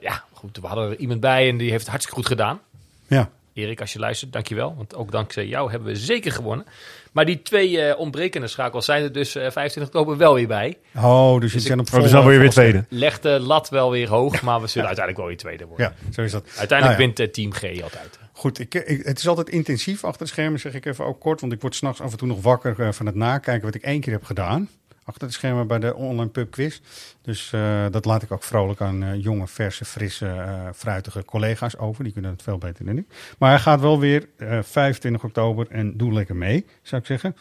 [0.00, 2.60] ja, goed, we hadden er iemand bij en die heeft het hartstikke goed gedaan.
[3.06, 3.30] Ja.
[3.54, 4.74] Erik, als je luistert, dankjewel.
[4.76, 6.66] Want ook dankzij jou hebben we zeker gewonnen.
[7.12, 10.76] Maar die twee eh, ontbrekende schakels zijn er dus eh 25 oktober wel weer bij.
[10.96, 12.84] Oh, dus je ik- kan op Oh, dus dan word je weer tweede.
[12.88, 15.94] Leg de lat wel weer hoog, maar we zullen uiteindelijk wel weer tweede worden.
[16.06, 16.42] Ja, zo is dat.
[16.56, 17.14] Uiteindelijk Nou ja.
[17.16, 18.18] wint eh, Team G altijd.
[18.32, 21.40] Goed, ik, ik- het is altijd intensief achter de schermen, zeg ik even ook kort.
[21.40, 23.82] Want ik word s'nachts af en toe nog wakker eh, van het nakijken wat ik
[23.82, 24.68] één keer heb gedaan.
[25.04, 26.80] Achter de schermen bij de online pub quiz.
[27.22, 31.76] Dus eh, dat laat ik ook vrolijk aan eh, jonge, verse, frisse, eh, fruitige collega's
[31.76, 32.04] over.
[32.04, 33.06] Die kunnen het veel beter dan ik.
[33.38, 37.36] Maar hij gaat wel weer eh 25 oktober en doe lekker mee, zou ik zeggen.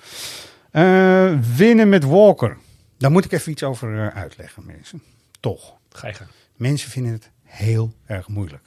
[0.72, 2.58] Eh, winnen met Walker.
[2.98, 5.04] Daar moet ik even iets over uitleggen, mensen.
[5.40, 5.74] Toch.
[5.90, 6.30] Ga je gang.
[6.56, 8.64] Mensen vinden het heel erg moeilijk.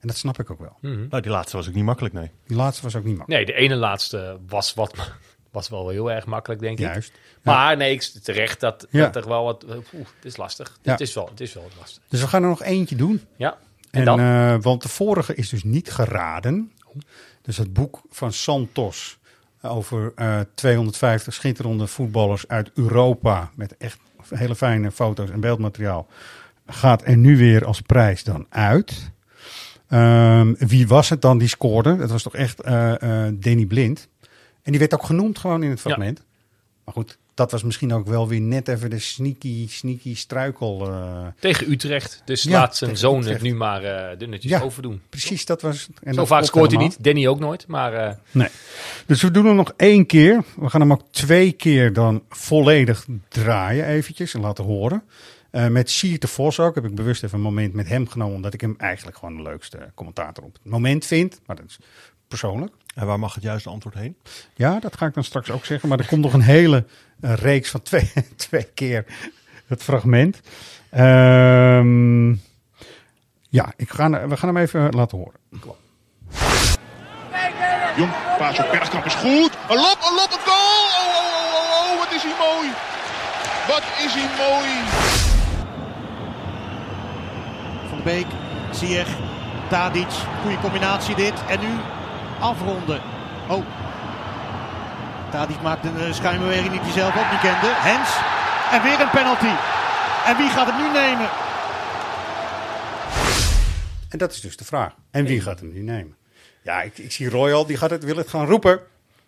[0.00, 0.76] En dat snap ik ook wel.
[0.80, 1.06] Mhm.
[1.08, 2.30] Nou, die laatste was ook niet makkelijk, nee.
[2.46, 3.46] Die laatste was ook niet makkelijk.
[3.46, 5.12] Nee, de ene laatste was, wat,
[5.52, 6.84] was wel heel erg makkelijk, denk ik.
[6.84, 7.12] Juist.
[7.42, 9.04] Maar nee, ik, terecht dat, Ja.
[9.10, 9.64] dat er wel wat...
[9.68, 10.78] Oeh, het is lastig.
[10.82, 10.90] Ja.
[10.92, 12.02] Het, is wel, het is wel lastig.
[12.08, 13.22] Dus we gaan er nog eentje doen.
[13.36, 13.56] Ja.
[13.90, 14.20] En, En dan?
[14.20, 16.72] eh, want de vorige is dus niet geraden.
[17.42, 19.18] Dus het boek van Santos
[19.62, 23.98] over eh 250 schitterende voetballers uit Europa met echt
[24.28, 26.06] hele fijne foto's en beeldmateriaal
[26.66, 29.10] gaat er nu weer als prijs dan uit.
[29.88, 31.96] Ehm, wie was het dan die scoorde?
[31.96, 34.08] Dat was toch echt eh eh Danny Blind.
[34.62, 36.22] En die werd ook genoemd gewoon in het fragment.
[36.84, 40.86] Maar goed, dat was misschien ook wel weer net even de sneaky, sneaky struikel.
[40.90, 42.22] eh, Tegen Utrecht.
[42.24, 43.40] Dus Ja, laat zijn zoon Utrecht.
[43.40, 45.00] het nu maar eh dunnetjes Ja, overdoen.
[45.08, 45.88] Precies, dat was.
[46.02, 47.04] En Zo dat vaak scoort hij niet.
[47.04, 47.66] Danny ook nooit.
[47.66, 48.48] Maar eh, Nee.
[49.06, 50.44] Dus we doen hem nog één keer.
[50.56, 55.02] We gaan hem ook twee keer dan volledig draaien eventjes en laten horen.
[55.50, 56.74] Eh, met Sier de Vos ook.
[56.74, 58.34] Heb ik bewust even een moment met hem genomen.
[58.36, 61.40] Omdat ik hem eigenlijk gewoon de leukste commentator op het moment vind.
[61.46, 61.78] Maar dat is
[62.38, 62.72] persoonlijk.
[62.94, 64.16] En waar mag het juiste antwoord heen?
[64.54, 65.88] Ja, dat ga ik dan straks ook zeggen.
[65.88, 66.84] Maar er komt nog een hele
[67.20, 68.12] eh, reeks van twee,
[68.46, 69.04] twee keer
[69.66, 70.40] het fragment.
[70.90, 72.30] Ehm,
[73.48, 75.40] ja, ik ga, we gaan hem even laten horen.
[77.96, 79.52] Jong, paas op Bergkamp is goed.
[79.68, 80.84] Een lop, een lop, een goal!
[81.00, 82.68] Oh, oh, oh, oh, oh, wat is hij mooi.
[83.68, 84.70] Wat is hij mooi.
[87.88, 88.26] Van de Beek,
[88.70, 89.16] Ziyech,
[89.68, 90.12] Tadic.
[90.42, 91.34] Goede combinatie dit.
[91.48, 91.72] En nu
[92.42, 93.00] afronden.
[93.48, 93.64] Oh.
[95.30, 97.66] Tadic maakt een eh, schijnbeweging die hij zelf ook niet kende.
[97.74, 98.10] Hens.
[98.72, 99.54] En weer een penalty.
[100.26, 101.28] En wie gaat het nu nemen?
[104.08, 104.94] En dat is dus de vraag.
[105.10, 106.16] En wie gaat hem nu nemen?
[106.62, 108.80] Ja, ik, ik zie Royal, die gaat het, wil het gaan roepen.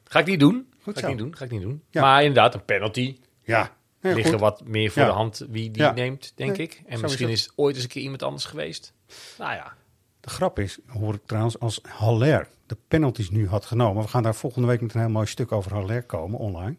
[0.05, 0.67] ga ik niet doen.
[0.83, 1.37] Goed ga ik niet doen.
[1.37, 1.83] Ga ik niet doen.
[1.91, 2.01] Ja.
[2.01, 3.19] Maar inderdaad, een penalty.
[3.43, 3.71] Ja.
[4.01, 4.41] Nee, liggen goed.
[4.41, 5.09] wat meer voor Ja.
[5.09, 5.93] de hand wie die Ja.
[5.93, 6.83] neemt, denk Nee, ik.
[6.87, 7.39] En is misschien het.
[7.39, 8.93] is, ooit eens een keer iemand anders geweest.
[9.39, 9.73] Nou ja.
[10.21, 14.03] De grap is, hoor ik trouwens, als Haller de penalties nu had genomen.
[14.03, 16.77] We gaan daar volgende week met een heel mooi stuk over Haller komen online.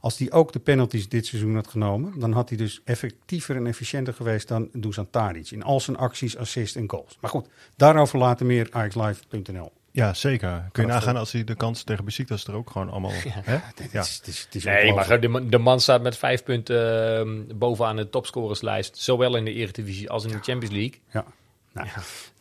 [0.00, 3.66] Als die ook de penalties dit seizoen had genomen, dan had hij dus effectiever en
[3.66, 5.50] efficiënter geweest dan Dusan Tadic.
[5.50, 7.18] In al zijn acties, assists en goals.
[7.20, 9.72] Maar goed, daarover later meer axlive.nl.
[9.90, 10.68] Ja, zeker.
[10.72, 13.12] Kun je nagaan als hij de kans tegen Besiktas er ook gewoon allemaal...
[13.28, 13.58] hè?
[13.74, 14.00] dit Ja.
[14.00, 17.58] is- het is- het is Nee, maar de, de man staat met vijf punten ehm,
[17.58, 18.96] bovenaan de topscorerslijst.
[18.98, 21.00] Zowel in de Eredivisie als in de Champions League.
[21.12, 21.24] Ja.
[21.72, 21.88] Nou,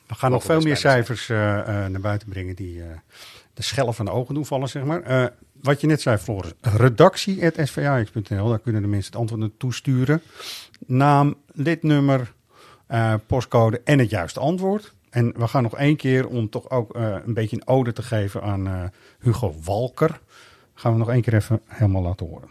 [0.07, 2.87] we gaan nog veel meer cijfers eh, eh, naar buiten brengen die eh,
[3.53, 5.01] de schellen van de ogen doen vallen, zeg maar.
[5.01, 5.25] Eh,
[5.61, 6.51] wat je net zei, Floris.
[6.61, 10.21] Redactie.svax.nl, daar kunnen de mensen het antwoord naartoe sturen.
[10.85, 12.33] Naam, lidnummer,
[12.87, 14.93] eh, postcode en het juiste antwoord.
[15.09, 18.01] En we gaan nog één keer, om toch ook eh, een beetje een ode te
[18.01, 18.83] geven aan eh,
[19.19, 20.19] Hugo Walker,
[20.73, 22.49] gaan we nog één keer even helemaal laten horen.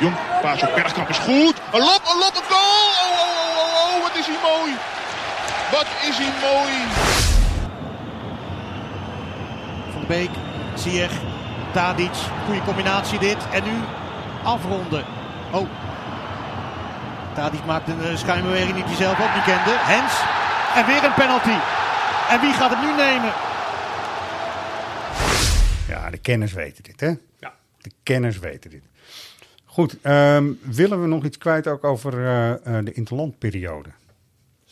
[0.00, 1.54] Jong, paas op Bergkamp is goed.
[1.72, 2.88] Een lop, een lop, een goal!
[3.02, 4.72] Oh, oh, oh, oh, oh, wat is hij mooi.
[5.70, 6.74] Wat is hij mooi.
[9.92, 10.30] Van de Beek,
[10.74, 11.12] Ziyech,
[11.72, 12.16] Tadic.
[12.44, 13.38] Goede combinatie dit.
[13.52, 13.76] En nu
[14.44, 15.04] afronden.
[15.52, 15.68] Oh.
[17.34, 19.74] Tadic maakt een eh, schijnbeweging die hij zelf ook niet kende.
[19.76, 20.14] Hens.
[20.74, 21.58] En weer een penalty.
[22.30, 23.32] En wie gaat het nu nemen?
[25.88, 27.12] Ja, de kenners weten dit, hè?
[27.38, 27.54] Ja.
[27.78, 28.82] De kenners weten dit.
[29.64, 33.88] Goed, ehm, willen we nog iets kwijt ook over eh, eh, de interlandperiode?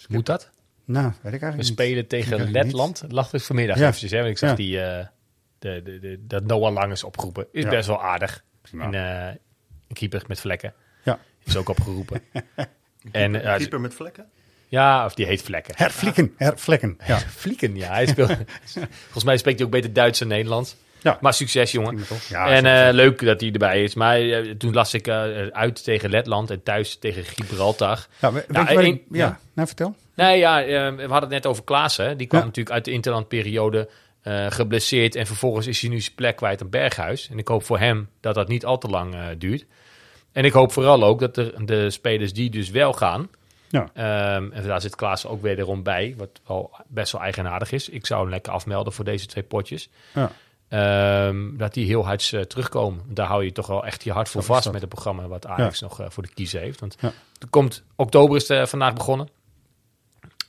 [0.09, 0.51] Moet dat?
[0.89, 1.66] Nou, weet ik We eigenlijk niet.
[1.66, 3.05] spelen tegen Letland.
[3.09, 3.86] Lag dus vanmiddag Ja.
[3.86, 4.11] eventjes.
[4.11, 4.18] Hè?
[4.18, 4.57] Want ik zag Ja.
[4.57, 5.07] die, eh,
[5.59, 7.47] de, de, de, dat Noah Lang is opgeroepen.
[7.53, 7.70] Is Ja.
[7.70, 8.45] best wel aardig.
[8.78, 9.26] En, eh,
[9.89, 10.74] een keeper met vlekken.
[11.05, 11.18] Ja.
[11.45, 12.20] Is ook opgeroepen.
[13.12, 14.26] en, eh, Keeper met vlekken?
[14.68, 15.74] Ja, of die heet Vlekken.
[15.76, 16.99] Hervlieken, hervlekken.
[17.07, 17.18] Ja.
[17.74, 17.93] Ja.
[17.93, 18.30] Hij speelt,
[19.05, 20.76] volgens mij spreekt hij ook beter Duits dan Nederlands.
[21.03, 21.18] Ja.
[21.20, 21.99] Maar succes, jongen.
[22.28, 23.95] Ja, en eh, leuk dat hij erbij is.
[23.95, 24.20] Maar
[24.59, 28.07] toen las ik eh, uit tegen Letland en thuis tegen Gibraltar.
[28.20, 29.97] Ja, we- weet Nou, je ik- ja, nou vertel.
[30.27, 32.16] Nee, ja, eh, we hadden het net over Klaassen.
[32.16, 32.47] Die kwam Ja.
[32.47, 33.89] natuurlijk uit de interlandperiode
[34.23, 35.14] eh geblesseerd.
[35.14, 37.29] En vervolgens is hij nu zijn plek kwijt aan Berghuis.
[37.31, 39.64] En ik hoop voor hem dat dat niet al te lang eh, duurt.
[40.33, 43.29] En ik hoop vooral ook dat de, de spelers die dus wel gaan...
[43.69, 43.91] Ja.
[43.95, 47.89] ehm, en daar zit Klaassen ook wederom bij, wat wel best wel eigenaardig is.
[47.89, 49.89] Ik zou hem lekker afmelden voor deze twee potjes.
[50.14, 50.31] Ja.
[50.69, 53.03] Ehm, dat die heel hard eh, terugkomen.
[53.09, 55.79] Daar hou je toch wel echt je hart voor vast met het programma wat Ajax
[55.81, 55.87] Ja.
[55.87, 56.81] nog voor de kiezer heeft.
[56.81, 57.12] Want Ja.
[57.41, 59.29] er komt, oktober is vandaag begonnen.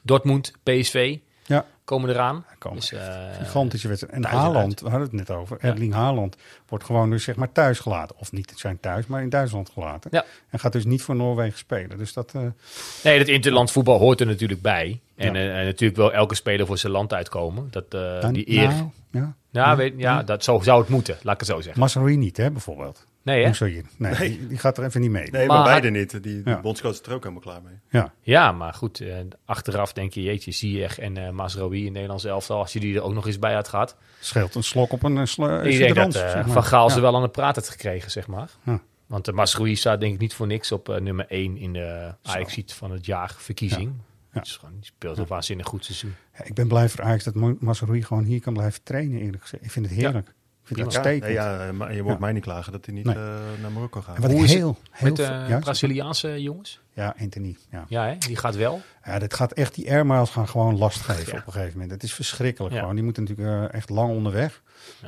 [0.09, 1.65] Dortmund, PSV Ja.
[1.83, 2.45] komen eraan.
[2.59, 4.13] Komen Dus, eh, Gigantische wedstrijd.
[4.15, 5.57] En Haaland, we hadden het net over.
[5.61, 6.35] Erling Haaland
[6.67, 8.15] wordt gewoon dus zeg maar thuis gelaten.
[8.19, 10.09] Of niet zijn thuis, maar in Duitsland gelaten.
[10.13, 10.25] Ja.
[10.49, 11.97] En gaat dus niet voor Noorwegen spelen.
[11.97, 12.31] Dus dat...
[12.35, 12.41] eh,
[13.03, 14.99] Nee, dat interland voetbal hoort er natuurlijk bij.
[15.15, 15.39] En, Ja.
[15.39, 17.67] eh, en natuurlijk wel elke speler voor zijn land uitkomen.
[17.71, 18.67] Dat, eh, die eer.
[18.67, 19.33] nou, ja.
[19.51, 19.75] Ja, Ja.
[19.75, 20.23] weet, ja, Ja.
[20.23, 21.79] dat zo zou het moeten, laat ik het zo zeggen.
[21.81, 23.05] Mazraoui niet, hè, bijvoorbeeld.
[23.29, 23.45] Nee, hè?
[23.45, 23.83] Moussaïr.
[23.97, 24.29] Nee, Nee.
[24.37, 25.31] Die, die gaat er even niet mee.
[25.31, 26.23] Nee, maar, Maar- beide niet.
[26.23, 26.61] Die, Ja.
[26.61, 27.73] bondscoach is er ook helemaal klaar mee.
[27.89, 28.13] Ja.
[28.21, 29.15] Ja, maar goed, eh,
[29.45, 33.01] achteraf denk je, jeetje, Ziyech en eh Mazraoui in Nederlands elftal, als je die er
[33.01, 33.95] ook nog eens bij had gehad.
[34.19, 36.49] Scheelt een slok op een uh, sl- ik denk dat suderans, zeg maar.
[36.53, 38.49] Van Gaal ze wel aan de praat heeft gekregen, zeg maar.
[38.63, 38.81] Ja.
[39.07, 42.13] Want de Mazraoui staat denk ik niet voor niks op eh, nummer 1 in de
[42.23, 43.91] ajax van het jaar verkiezing.
[44.33, 44.39] Ja.
[44.41, 46.15] Dus gewoon, die speelt een waanzinnig goed seizoen.
[46.37, 49.63] Ja, ik ben blij voor Ajax dat Mazraoui gewoon hier kan blijven trainen, eerlijk gezegd.
[49.63, 50.33] Ik vind het heerlijk.
[50.69, 51.33] Ik vind het Ja, uitstekend.
[51.33, 52.23] ja, maar je wordt Ja.
[52.25, 53.15] mij niet klagen dat hij niet Nee.
[53.15, 53.21] eh,
[53.61, 54.15] naar Marokko gaat.
[54.15, 56.79] En wat Hoe is heel, met de ja, Braziliaanse jongens?
[56.93, 57.55] Ja, Anthony.
[57.71, 57.85] Ja.
[57.87, 58.15] Ja, hè?
[58.17, 58.81] die gaat wel.
[59.05, 61.91] Ja, dit gaat echt, die airmiles gaan gewoon last geven op een gegeven moment.
[61.91, 62.79] Het is verschrikkelijk Ja.
[62.79, 62.95] gewoon.
[62.95, 64.61] Die moeten natuurlijk eh, echt lang onderweg.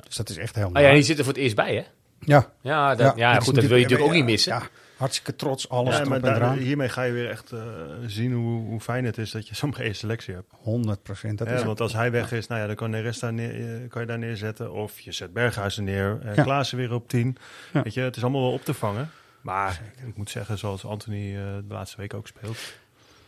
[0.05, 1.83] Dus dat is echt heel Ah ja, die zit er voor het eerst bij, hè?
[2.19, 2.49] Ja.
[2.61, 4.61] Ja, dat, ja, goed, dat wil je natuurlijk ook niet missen.
[5.01, 7.61] Hartstikke trots, alles Ja, maar daar- hiermee ga je weer echt eh,
[8.05, 10.47] zien hoe, hoe fijn het is dat je zo'n brede selectie hebt.
[10.51, 11.37] 100 procent.
[11.37, 13.81] Dat Ja, is want als hij weg is, nou ja, dan kan Neres daar neer,
[13.81, 14.71] eh, kan je daar neerzetten.
[14.71, 16.19] Of je zet Berghuis er neer.
[16.23, 16.43] en Ja.
[16.43, 17.37] Klaassen weer op 10.
[17.73, 17.81] Ja.
[17.83, 19.09] Weet je, het is allemaal wel op te vangen.
[19.41, 22.57] Maar ik moet zeggen, zoals Anthony eh, de laatste week ook speelt.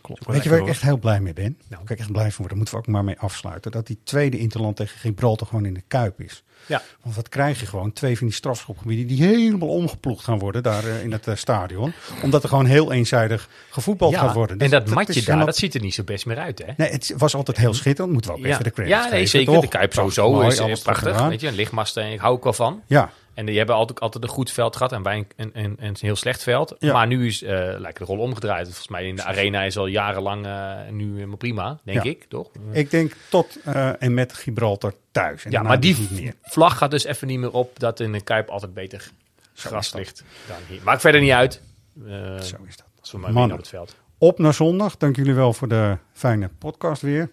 [0.04, 0.26] Klopt.
[0.26, 1.58] Weet je waar ik echt heel blij mee ben?
[1.68, 3.70] Nou, waar ik echt blij van word, daar moeten we ook maar mee afsluiten.
[3.70, 6.42] Dat die tweede interland tegen Gibraltar gewoon in de Kuip is.
[6.66, 6.82] Ja.
[7.02, 7.92] Want wat krijg je gewoon?
[7.92, 11.92] Twee van die strafschopgebieden die helemaal omgeploegd gaan worden daar eh, in het eh, stadion.
[12.22, 14.52] Omdat er gewoon heel eenzijdig gevoetbald Ja, gaat worden.
[14.52, 16.72] en Dus dat matje daar, helemaal- dat ziet er niet zo best meer uit, hè?
[16.76, 18.12] Nee, het was altijd heel schitterend.
[18.12, 19.52] Moeten we ook Ja, even de credit ja nee, geven, zeker.
[19.52, 19.62] toch?
[19.62, 21.26] De Kuip sowieso mooi, is eh, alles prachtig.
[21.28, 22.82] Weet je, een lichtmasten, ik hou ook wel van.
[22.86, 23.10] Ja.
[23.34, 25.96] En die hebben altijd, altijd een goed veld gehad en wij een, een, een, een
[25.98, 26.74] heel slecht veld.
[26.78, 26.92] Ja.
[26.92, 28.64] Maar nu is eh lijkt de rol omgedraaid.
[28.66, 32.10] Volgens mij in de arena is al jarenlang eh, nu helemaal prima, denk Ja.
[32.10, 32.50] ik, toch?
[32.72, 35.44] Ik denk tot eh, en met Gibraltar thuis.
[35.44, 36.34] En ja, maar die dus niet meer.
[36.42, 39.10] vlag gaat dus even niet meer op dat in de Kuip altijd beter
[39.54, 40.80] gras ligt dan hier.
[40.84, 41.60] Maakt verder niet uit.
[42.06, 42.10] Eh,
[42.40, 42.86] Zo is dat.
[43.00, 43.34] Als we maar Mannen.
[43.34, 43.96] winnen op het veld.
[44.18, 44.96] Op naar zondag.
[44.96, 47.30] Dank jullie wel voor de fijne podcast weer.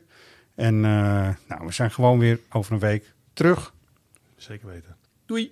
[0.55, 3.73] En eh, nou, we zijn gewoon weer over een week terug.
[4.35, 4.95] Zeker weten.
[5.25, 5.51] Doei.